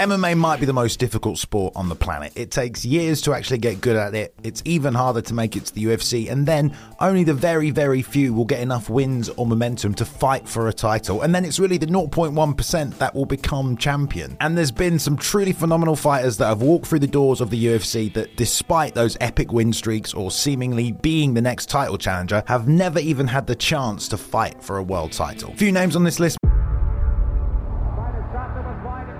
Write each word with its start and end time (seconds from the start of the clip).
MMA 0.00 0.34
might 0.34 0.60
be 0.60 0.64
the 0.64 0.72
most 0.72 0.98
difficult 0.98 1.36
sport 1.36 1.74
on 1.76 1.90
the 1.90 1.94
planet. 1.94 2.32
It 2.34 2.50
takes 2.50 2.86
years 2.86 3.20
to 3.20 3.34
actually 3.34 3.58
get 3.58 3.82
good 3.82 3.96
at 3.96 4.14
it. 4.14 4.34
It's 4.42 4.62
even 4.64 4.94
harder 4.94 5.20
to 5.20 5.34
make 5.34 5.56
it 5.56 5.66
to 5.66 5.74
the 5.74 5.84
UFC, 5.84 6.30
and 6.30 6.46
then 6.46 6.74
only 7.00 7.22
the 7.22 7.34
very, 7.34 7.70
very 7.70 8.00
few 8.00 8.32
will 8.32 8.46
get 8.46 8.60
enough 8.60 8.88
wins 8.88 9.28
or 9.28 9.44
momentum 9.44 9.92
to 9.96 10.06
fight 10.06 10.48
for 10.48 10.68
a 10.68 10.72
title. 10.72 11.20
And 11.20 11.34
then 11.34 11.44
it's 11.44 11.58
really 11.58 11.76
the 11.76 11.84
0.1% 11.84 12.96
that 12.96 13.14
will 13.14 13.26
become 13.26 13.76
champion. 13.76 14.38
And 14.40 14.56
there's 14.56 14.72
been 14.72 14.98
some 14.98 15.18
truly 15.18 15.52
phenomenal 15.52 15.96
fighters 15.96 16.38
that 16.38 16.46
have 16.46 16.62
walked 16.62 16.86
through 16.86 17.00
the 17.00 17.06
doors 17.06 17.42
of 17.42 17.50
the 17.50 17.62
UFC 17.62 18.10
that, 18.14 18.36
despite 18.36 18.94
those 18.94 19.18
epic 19.20 19.52
win 19.52 19.70
streaks 19.70 20.14
or 20.14 20.30
seemingly 20.30 20.92
being 20.92 21.34
the 21.34 21.42
next 21.42 21.68
title 21.68 21.98
challenger, 21.98 22.42
have 22.46 22.66
never 22.66 23.00
even 23.00 23.26
had 23.26 23.46
the 23.46 23.54
chance 23.54 24.08
to 24.08 24.16
fight 24.16 24.62
for 24.62 24.78
a 24.78 24.82
world 24.82 25.12
title. 25.12 25.52
Few 25.56 25.72
names 25.72 25.94
on 25.94 26.04
this 26.04 26.18
list 26.18 26.39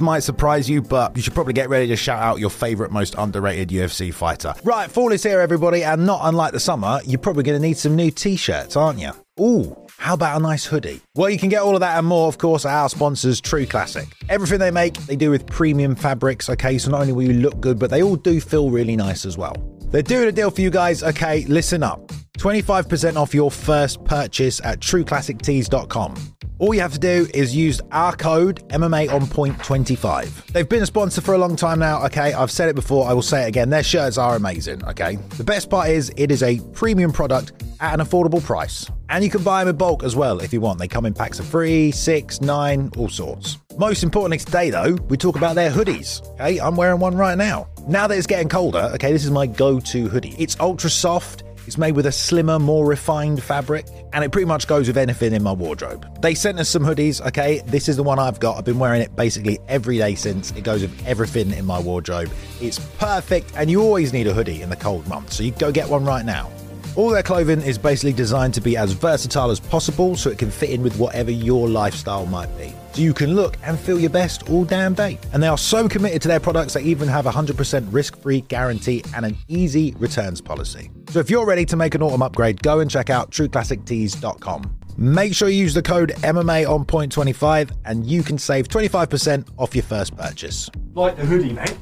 might 0.00 0.20
surprise 0.20 0.68
you, 0.68 0.82
but 0.82 1.16
you 1.16 1.22
should 1.22 1.34
probably 1.34 1.52
get 1.52 1.68
ready 1.68 1.86
to 1.88 1.96
shout 1.96 2.22
out 2.22 2.38
your 2.38 2.50
favorite, 2.50 2.90
most 2.90 3.14
underrated 3.18 3.68
UFC 3.68 4.12
fighter. 4.12 4.54
Right, 4.64 4.90
fall 4.90 5.12
is 5.12 5.22
here, 5.22 5.40
everybody, 5.40 5.82
and 5.84 6.06
not 6.06 6.20
unlike 6.22 6.52
the 6.52 6.60
summer, 6.60 7.00
you're 7.04 7.18
probably 7.18 7.42
going 7.42 7.60
to 7.60 7.66
need 7.66 7.78
some 7.78 7.96
new 7.96 8.10
t 8.10 8.36
shirts, 8.36 8.76
aren't 8.76 8.98
you? 8.98 9.12
Ooh, 9.40 9.76
how 9.98 10.14
about 10.14 10.38
a 10.38 10.42
nice 10.42 10.64
hoodie? 10.66 11.00
Well, 11.14 11.30
you 11.30 11.38
can 11.38 11.48
get 11.48 11.62
all 11.62 11.74
of 11.74 11.80
that 11.80 11.98
and 11.98 12.06
more, 12.06 12.28
of 12.28 12.38
course, 12.38 12.64
at 12.64 12.72
our 12.72 12.88
sponsors, 12.88 13.40
True 13.40 13.66
Classic. 13.66 14.06
Everything 14.28 14.58
they 14.58 14.70
make, 14.70 14.94
they 15.06 15.16
do 15.16 15.30
with 15.30 15.46
premium 15.46 15.94
fabrics, 15.94 16.50
okay? 16.50 16.78
So 16.78 16.90
not 16.90 17.00
only 17.00 17.12
will 17.12 17.24
you 17.24 17.34
look 17.34 17.60
good, 17.60 17.78
but 17.78 17.90
they 17.90 18.02
all 18.02 18.16
do 18.16 18.40
feel 18.40 18.70
really 18.70 18.96
nice 18.96 19.24
as 19.24 19.38
well. 19.38 19.54
They're 19.90 20.02
doing 20.02 20.28
a 20.28 20.32
deal 20.32 20.50
for 20.50 20.60
you 20.60 20.70
guys, 20.70 21.02
okay? 21.02 21.44
Listen 21.46 21.82
up 21.82 22.12
25% 22.38 23.16
off 23.16 23.34
your 23.34 23.50
first 23.50 24.02
purchase 24.04 24.60
at 24.64 24.80
trueclassictees.com. 24.80 26.14
All 26.60 26.74
you 26.74 26.82
have 26.82 26.92
to 26.92 26.98
do 26.98 27.26
is 27.32 27.56
use 27.56 27.80
our 27.90 28.14
code 28.14 28.68
MMA 28.68 29.10
on 29.10 29.26
point 29.26 29.58
25. 29.64 30.52
They've 30.52 30.68
been 30.68 30.82
a 30.82 30.86
sponsor 30.86 31.22
for 31.22 31.32
a 31.32 31.38
long 31.38 31.56
time 31.56 31.78
now, 31.78 32.04
okay? 32.04 32.34
I've 32.34 32.50
said 32.50 32.68
it 32.68 32.74
before, 32.74 33.08
I 33.08 33.14
will 33.14 33.22
say 33.22 33.44
it 33.44 33.48
again. 33.48 33.70
Their 33.70 33.82
shirts 33.82 34.18
are 34.18 34.36
amazing, 34.36 34.84
okay? 34.84 35.16
The 35.38 35.44
best 35.44 35.70
part 35.70 35.88
is 35.88 36.12
it 36.18 36.30
is 36.30 36.42
a 36.42 36.60
premium 36.74 37.12
product 37.12 37.52
at 37.80 37.98
an 37.98 38.04
affordable 38.04 38.44
price. 38.44 38.90
And 39.08 39.24
you 39.24 39.30
can 39.30 39.42
buy 39.42 39.64
them 39.64 39.70
in 39.70 39.76
bulk 39.78 40.04
as 40.04 40.14
well 40.14 40.40
if 40.40 40.52
you 40.52 40.60
want. 40.60 40.78
They 40.78 40.86
come 40.86 41.06
in 41.06 41.14
packs 41.14 41.38
of 41.38 41.48
three, 41.48 41.92
six, 41.92 42.42
nine, 42.42 42.90
all 42.98 43.08
sorts. 43.08 43.56
Most 43.78 44.02
importantly 44.02 44.36
today, 44.36 44.68
though, 44.68 44.98
we 45.08 45.16
talk 45.16 45.36
about 45.36 45.54
their 45.54 45.70
hoodies. 45.70 46.22
Okay, 46.34 46.60
I'm 46.60 46.76
wearing 46.76 47.00
one 47.00 47.16
right 47.16 47.38
now. 47.38 47.68
Now 47.88 48.06
that 48.06 48.18
it's 48.18 48.26
getting 48.26 48.50
colder, 48.50 48.90
okay, 48.96 49.12
this 49.12 49.24
is 49.24 49.30
my 49.30 49.46
go 49.46 49.80
to 49.80 50.08
hoodie. 50.08 50.34
It's 50.38 50.58
ultra 50.60 50.90
soft. 50.90 51.42
It's 51.70 51.78
made 51.78 51.94
with 51.94 52.06
a 52.06 52.10
slimmer, 52.10 52.58
more 52.58 52.84
refined 52.84 53.40
fabric, 53.40 53.86
and 54.12 54.24
it 54.24 54.32
pretty 54.32 54.46
much 54.46 54.66
goes 54.66 54.88
with 54.88 54.98
anything 54.98 55.32
in 55.32 55.40
my 55.40 55.52
wardrobe. 55.52 56.20
They 56.20 56.34
sent 56.34 56.58
us 56.58 56.68
some 56.68 56.82
hoodies, 56.82 57.24
okay? 57.28 57.62
This 57.66 57.88
is 57.88 57.96
the 57.96 58.02
one 58.02 58.18
I've 58.18 58.40
got. 58.40 58.58
I've 58.58 58.64
been 58.64 58.80
wearing 58.80 59.02
it 59.02 59.14
basically 59.14 59.60
every 59.68 59.96
day 59.96 60.16
since. 60.16 60.50
It 60.50 60.64
goes 60.64 60.82
with 60.82 61.06
everything 61.06 61.52
in 61.52 61.64
my 61.64 61.78
wardrobe. 61.78 62.28
It's 62.60 62.80
perfect, 62.98 63.52
and 63.54 63.70
you 63.70 63.82
always 63.82 64.12
need 64.12 64.26
a 64.26 64.34
hoodie 64.34 64.62
in 64.62 64.68
the 64.68 64.74
cold 64.74 65.06
months, 65.06 65.36
so 65.36 65.44
you 65.44 65.52
go 65.52 65.70
get 65.70 65.88
one 65.88 66.04
right 66.04 66.24
now. 66.24 66.50
All 66.96 67.10
their 67.10 67.22
clothing 67.22 67.62
is 67.62 67.78
basically 67.78 68.12
designed 68.12 68.52
to 68.54 68.60
be 68.60 68.76
as 68.76 68.92
versatile 68.92 69.50
as 69.50 69.60
possible 69.60 70.16
so 70.16 70.28
it 70.28 70.38
can 70.38 70.50
fit 70.50 70.70
in 70.70 70.82
with 70.82 70.98
whatever 70.98 71.30
your 71.30 71.68
lifestyle 71.68 72.26
might 72.26 72.54
be. 72.58 72.74
So 72.92 73.02
you 73.02 73.14
can 73.14 73.36
look 73.36 73.56
and 73.62 73.78
feel 73.78 74.00
your 74.00 74.10
best 74.10 74.50
all 74.50 74.64
damn 74.64 74.94
day. 74.94 75.18
And 75.32 75.40
they 75.40 75.46
are 75.46 75.56
so 75.56 75.88
committed 75.88 76.20
to 76.22 76.28
their 76.28 76.40
products, 76.40 76.74
they 76.74 76.82
even 76.82 77.06
have 77.06 77.26
a 77.26 77.30
100% 77.30 77.86
risk 77.92 78.20
free 78.20 78.40
guarantee 78.42 79.04
and 79.14 79.24
an 79.24 79.36
easy 79.46 79.94
returns 79.98 80.40
policy. 80.40 80.90
So 81.10 81.20
if 81.20 81.30
you're 81.30 81.46
ready 81.46 81.64
to 81.66 81.76
make 81.76 81.94
an 81.94 82.02
autumn 82.02 82.22
upgrade, 82.22 82.60
go 82.60 82.80
and 82.80 82.90
check 82.90 83.08
out 83.08 83.30
trueclassictees.com. 83.30 84.76
Make 84.96 85.34
sure 85.34 85.48
you 85.48 85.62
use 85.62 85.74
the 85.74 85.82
code 85.82 86.10
MMA 86.16 86.68
on 86.68 86.84
point 86.84 87.12
25 87.12 87.70
and 87.84 88.04
you 88.04 88.24
can 88.24 88.36
save 88.36 88.66
25% 88.66 89.48
off 89.58 89.76
your 89.76 89.84
first 89.84 90.16
purchase. 90.16 90.68
Like 90.94 91.16
the 91.16 91.24
hoodie, 91.24 91.52
mate. 91.52 91.78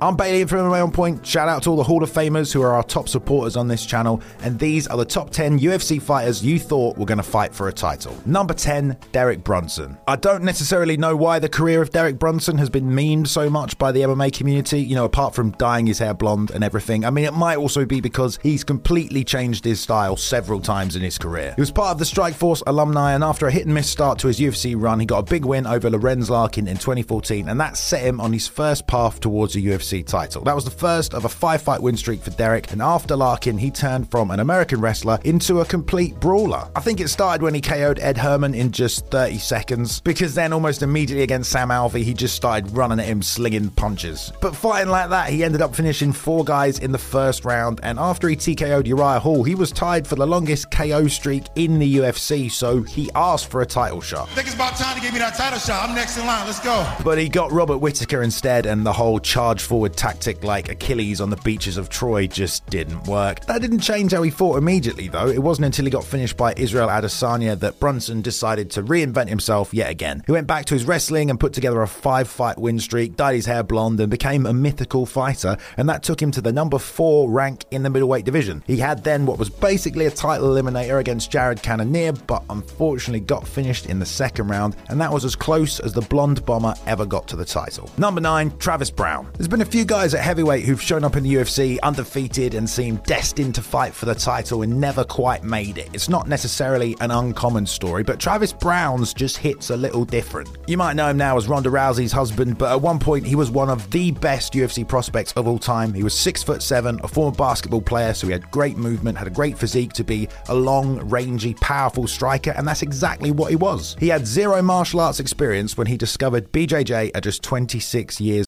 I'm 0.00 0.14
Bailey 0.14 0.44
from 0.44 0.58
MMA 0.58 0.84
On 0.84 0.92
Point. 0.92 1.26
Shout 1.26 1.48
out 1.48 1.64
to 1.64 1.70
all 1.70 1.76
the 1.76 1.82
Hall 1.82 2.04
of 2.04 2.10
Famers 2.10 2.52
who 2.52 2.62
are 2.62 2.72
our 2.72 2.84
top 2.84 3.08
supporters 3.08 3.56
on 3.56 3.66
this 3.66 3.84
channel. 3.84 4.22
And 4.42 4.56
these 4.56 4.86
are 4.86 4.96
the 4.96 5.04
top 5.04 5.30
10 5.30 5.58
UFC 5.58 6.00
fighters 6.00 6.44
you 6.44 6.60
thought 6.60 6.96
were 6.96 7.04
going 7.04 7.18
to 7.18 7.24
fight 7.24 7.52
for 7.52 7.66
a 7.66 7.72
title. 7.72 8.16
Number 8.24 8.54
10, 8.54 8.96
Derek 9.10 9.42
Brunson. 9.42 9.98
I 10.06 10.14
don't 10.14 10.44
necessarily 10.44 10.96
know 10.96 11.16
why 11.16 11.40
the 11.40 11.48
career 11.48 11.82
of 11.82 11.90
Derek 11.90 12.16
Brunson 12.16 12.58
has 12.58 12.70
been 12.70 12.84
memed 12.84 13.26
so 13.26 13.50
much 13.50 13.76
by 13.76 13.90
the 13.90 14.02
MMA 14.02 14.32
community, 14.32 14.80
you 14.80 14.94
know, 14.94 15.04
apart 15.04 15.34
from 15.34 15.50
dyeing 15.52 15.88
his 15.88 15.98
hair 15.98 16.14
blonde 16.14 16.52
and 16.52 16.62
everything. 16.62 17.04
I 17.04 17.10
mean, 17.10 17.24
it 17.24 17.34
might 17.34 17.56
also 17.56 17.84
be 17.84 18.00
because 18.00 18.38
he's 18.40 18.62
completely 18.62 19.24
changed 19.24 19.64
his 19.64 19.80
style 19.80 20.16
several 20.16 20.60
times 20.60 20.94
in 20.94 21.02
his 21.02 21.18
career. 21.18 21.54
He 21.56 21.60
was 21.60 21.72
part 21.72 21.90
of 21.90 21.98
the 21.98 22.04
Strikeforce 22.04 22.62
alumni, 22.68 23.14
and 23.14 23.24
after 23.24 23.48
a 23.48 23.50
hit 23.50 23.64
and 23.64 23.74
miss 23.74 23.90
start 23.90 24.20
to 24.20 24.28
his 24.28 24.38
UFC 24.38 24.76
run, 24.80 25.00
he 25.00 25.06
got 25.06 25.18
a 25.18 25.22
big 25.24 25.44
win 25.44 25.66
over 25.66 25.90
Lorenz 25.90 26.30
Larkin 26.30 26.68
in 26.68 26.76
2014, 26.76 27.48
and 27.48 27.58
that 27.58 27.76
set 27.76 28.02
him 28.02 28.20
on 28.20 28.32
his 28.32 28.46
first 28.46 28.86
path 28.86 29.18
towards 29.18 29.56
a 29.56 29.60
UFC 29.60 29.87
UFC 29.88 30.06
title. 30.06 30.42
That 30.44 30.54
was 30.54 30.64
the 30.64 30.70
first 30.70 31.14
of 31.14 31.24
a 31.24 31.28
five 31.28 31.62
fight 31.62 31.82
win 31.82 31.96
streak 31.96 32.22
for 32.22 32.30
Derek, 32.30 32.70
and 32.72 32.82
after 32.82 33.16
Larkin, 33.16 33.58
he 33.58 33.70
turned 33.70 34.10
from 34.10 34.30
an 34.30 34.40
American 34.40 34.80
wrestler 34.80 35.18
into 35.24 35.60
a 35.60 35.64
complete 35.64 36.18
brawler. 36.20 36.68
I 36.76 36.80
think 36.80 37.00
it 37.00 37.08
started 37.08 37.42
when 37.42 37.54
he 37.54 37.60
KO'd 37.60 37.98
Ed 37.98 38.18
Herman 38.18 38.54
in 38.54 38.70
just 38.70 39.06
30 39.06 39.38
seconds, 39.38 40.00
because 40.00 40.34
then 40.34 40.52
almost 40.52 40.82
immediately 40.82 41.22
against 41.22 41.50
Sam 41.50 41.68
Alvey, 41.68 42.02
he 42.02 42.14
just 42.14 42.36
started 42.36 42.70
running 42.76 43.00
at 43.00 43.06
him, 43.06 43.22
slinging 43.22 43.70
punches. 43.70 44.32
But 44.40 44.54
fighting 44.54 44.90
like 44.90 45.10
that, 45.10 45.30
he 45.30 45.44
ended 45.44 45.62
up 45.62 45.74
finishing 45.74 46.12
four 46.12 46.44
guys 46.44 46.78
in 46.78 46.92
the 46.92 46.98
first 46.98 47.44
round, 47.44 47.80
and 47.82 47.98
after 47.98 48.28
he 48.28 48.36
TKO'd 48.36 48.86
Uriah 48.86 49.20
Hall, 49.20 49.44
he 49.44 49.54
was 49.54 49.72
tied 49.72 50.06
for 50.06 50.16
the 50.16 50.26
longest 50.26 50.70
KO 50.70 51.08
streak 51.08 51.44
in 51.56 51.78
the 51.78 51.96
UFC, 51.96 52.50
so 52.50 52.82
he 52.82 53.10
asked 53.14 53.50
for 53.50 53.62
a 53.62 53.66
title 53.66 54.00
shot. 54.00 54.28
I 54.28 54.34
think 54.34 54.46
it's 54.46 54.54
about 54.54 54.76
time 54.76 54.96
to 54.96 55.02
give 55.02 55.12
me 55.12 55.18
that 55.20 55.34
title 55.34 55.58
shot. 55.58 55.88
I'm 55.88 55.94
next 55.94 56.18
in 56.18 56.26
line. 56.26 56.46
Let's 56.46 56.60
go. 56.60 56.86
But 57.04 57.18
he 57.18 57.28
got 57.28 57.52
Robert 57.52 57.78
Whitaker 57.78 58.22
instead, 58.22 58.66
and 58.66 58.84
the 58.84 58.92
whole 58.92 59.18
charge 59.20 59.62
forward 59.62 59.77
tactic 59.86 60.42
like 60.42 60.68
Achilles 60.68 61.20
on 61.20 61.30
the 61.30 61.36
beaches 61.36 61.76
of 61.76 61.88
Troy 61.88 62.26
just 62.26 62.66
didn't 62.66 63.04
work. 63.04 63.44
That 63.46 63.60
didn't 63.60 63.80
change 63.80 64.12
how 64.12 64.22
he 64.22 64.30
fought 64.30 64.58
immediately, 64.58 65.08
though. 65.08 65.28
It 65.28 65.42
wasn't 65.42 65.66
until 65.66 65.84
he 65.84 65.90
got 65.90 66.04
finished 66.04 66.36
by 66.36 66.54
Israel 66.56 66.88
Adesanya 66.88 67.58
that 67.60 67.78
Brunson 67.78 68.22
decided 68.22 68.70
to 68.72 68.82
reinvent 68.82 69.28
himself 69.28 69.72
yet 69.72 69.90
again. 69.90 70.22
He 70.26 70.32
went 70.32 70.46
back 70.46 70.64
to 70.66 70.74
his 70.74 70.84
wrestling 70.84 71.30
and 71.30 71.38
put 71.38 71.52
together 71.52 71.82
a 71.82 71.88
five 71.88 72.28
fight 72.28 72.58
win 72.58 72.78
streak, 72.80 73.16
dyed 73.16 73.34
his 73.34 73.46
hair 73.46 73.62
blonde, 73.62 74.00
and 74.00 74.10
became 74.10 74.46
a 74.46 74.52
mythical 74.52 75.06
fighter, 75.06 75.56
and 75.76 75.88
that 75.88 76.02
took 76.02 76.20
him 76.20 76.30
to 76.32 76.40
the 76.40 76.52
number 76.52 76.78
four 76.78 77.30
rank 77.30 77.64
in 77.70 77.82
the 77.82 77.90
middleweight 77.90 78.24
division. 78.24 78.62
He 78.66 78.78
had 78.78 79.04
then 79.04 79.26
what 79.26 79.38
was 79.38 79.50
basically 79.50 80.06
a 80.06 80.10
title 80.10 80.48
eliminator 80.48 80.98
against 80.98 81.30
Jared 81.30 81.62
Cannonier, 81.62 82.12
but 82.12 82.42
unfortunately 82.50 83.20
got 83.20 83.46
finished 83.46 83.86
in 83.86 83.98
the 83.98 84.06
second 84.06 84.48
round, 84.48 84.76
and 84.88 85.00
that 85.00 85.12
was 85.12 85.24
as 85.24 85.36
close 85.36 85.80
as 85.80 85.92
the 85.92 86.00
blonde 86.02 86.44
bomber 86.44 86.74
ever 86.86 87.06
got 87.06 87.28
to 87.28 87.36
the 87.36 87.44
title. 87.44 87.90
Number 87.98 88.20
nine, 88.20 88.56
Travis 88.58 88.90
Browne. 88.90 89.28
There's 89.34 89.48
been 89.48 89.60
a 89.60 89.66
few 89.68 89.84
guys 89.84 90.14
at 90.14 90.22
heavyweight 90.22 90.64
who've 90.64 90.80
shown 90.80 91.04
up 91.04 91.14
in 91.14 91.22
the 91.22 91.34
UFC 91.34 91.78
undefeated 91.82 92.54
and 92.54 92.68
seemed 92.68 93.02
destined 93.02 93.54
to 93.54 93.62
fight 93.62 93.92
for 93.92 94.06
the 94.06 94.14
title 94.14 94.62
and 94.62 94.80
never 94.80 95.04
quite 95.04 95.44
made 95.44 95.76
it. 95.76 95.90
It's 95.92 96.08
not 96.08 96.26
necessarily 96.26 96.96
an 97.00 97.10
uncommon 97.10 97.66
story, 97.66 98.02
but 98.02 98.18
Travis 98.18 98.52
Browne's 98.52 99.12
just 99.12 99.36
hits 99.36 99.68
a 99.68 99.76
little 99.76 100.06
different. 100.06 100.48
You 100.66 100.78
might 100.78 100.96
know 100.96 101.08
him 101.08 101.18
now 101.18 101.36
as 101.36 101.48
Ronda 101.48 101.68
Rousey's 101.68 102.12
husband, 102.12 102.56
but 102.56 102.72
at 102.72 102.80
one 102.80 102.98
point 102.98 103.26
he 103.26 103.34
was 103.34 103.50
one 103.50 103.68
of 103.68 103.90
the 103.90 104.10
best 104.10 104.54
UFC 104.54 104.88
prospects 104.88 105.32
of 105.34 105.46
all 105.46 105.58
time. 105.58 105.92
He 105.92 106.02
was 106.02 106.18
six 106.18 106.42
foot 106.42 106.62
seven, 106.62 106.98
a 107.04 107.08
former 107.08 107.36
basketball 107.36 107.82
player, 107.82 108.14
so 108.14 108.26
he 108.26 108.32
had 108.32 108.50
great 108.50 108.78
movement, 108.78 109.18
had 109.18 109.26
a 109.26 109.30
great 109.30 109.58
physique 109.58 109.92
to 109.94 110.04
be 110.04 110.28
a 110.48 110.54
long, 110.54 110.98
rangy, 111.08 111.52
powerful 111.54 112.06
striker, 112.06 112.52
and 112.52 112.66
that's 112.66 112.82
exactly 112.82 113.32
what 113.32 113.50
he 113.50 113.56
was. 113.56 113.96
He 114.00 114.08
had 114.08 114.26
zero 114.26 114.62
martial 114.62 115.00
arts 115.00 115.20
experience 115.20 115.76
when 115.76 115.86
he 115.86 115.98
discovered 115.98 116.52
BJJ 116.52 117.10
at 117.14 117.22
just 117.22 117.42
26 117.42 118.18
years 118.20 118.47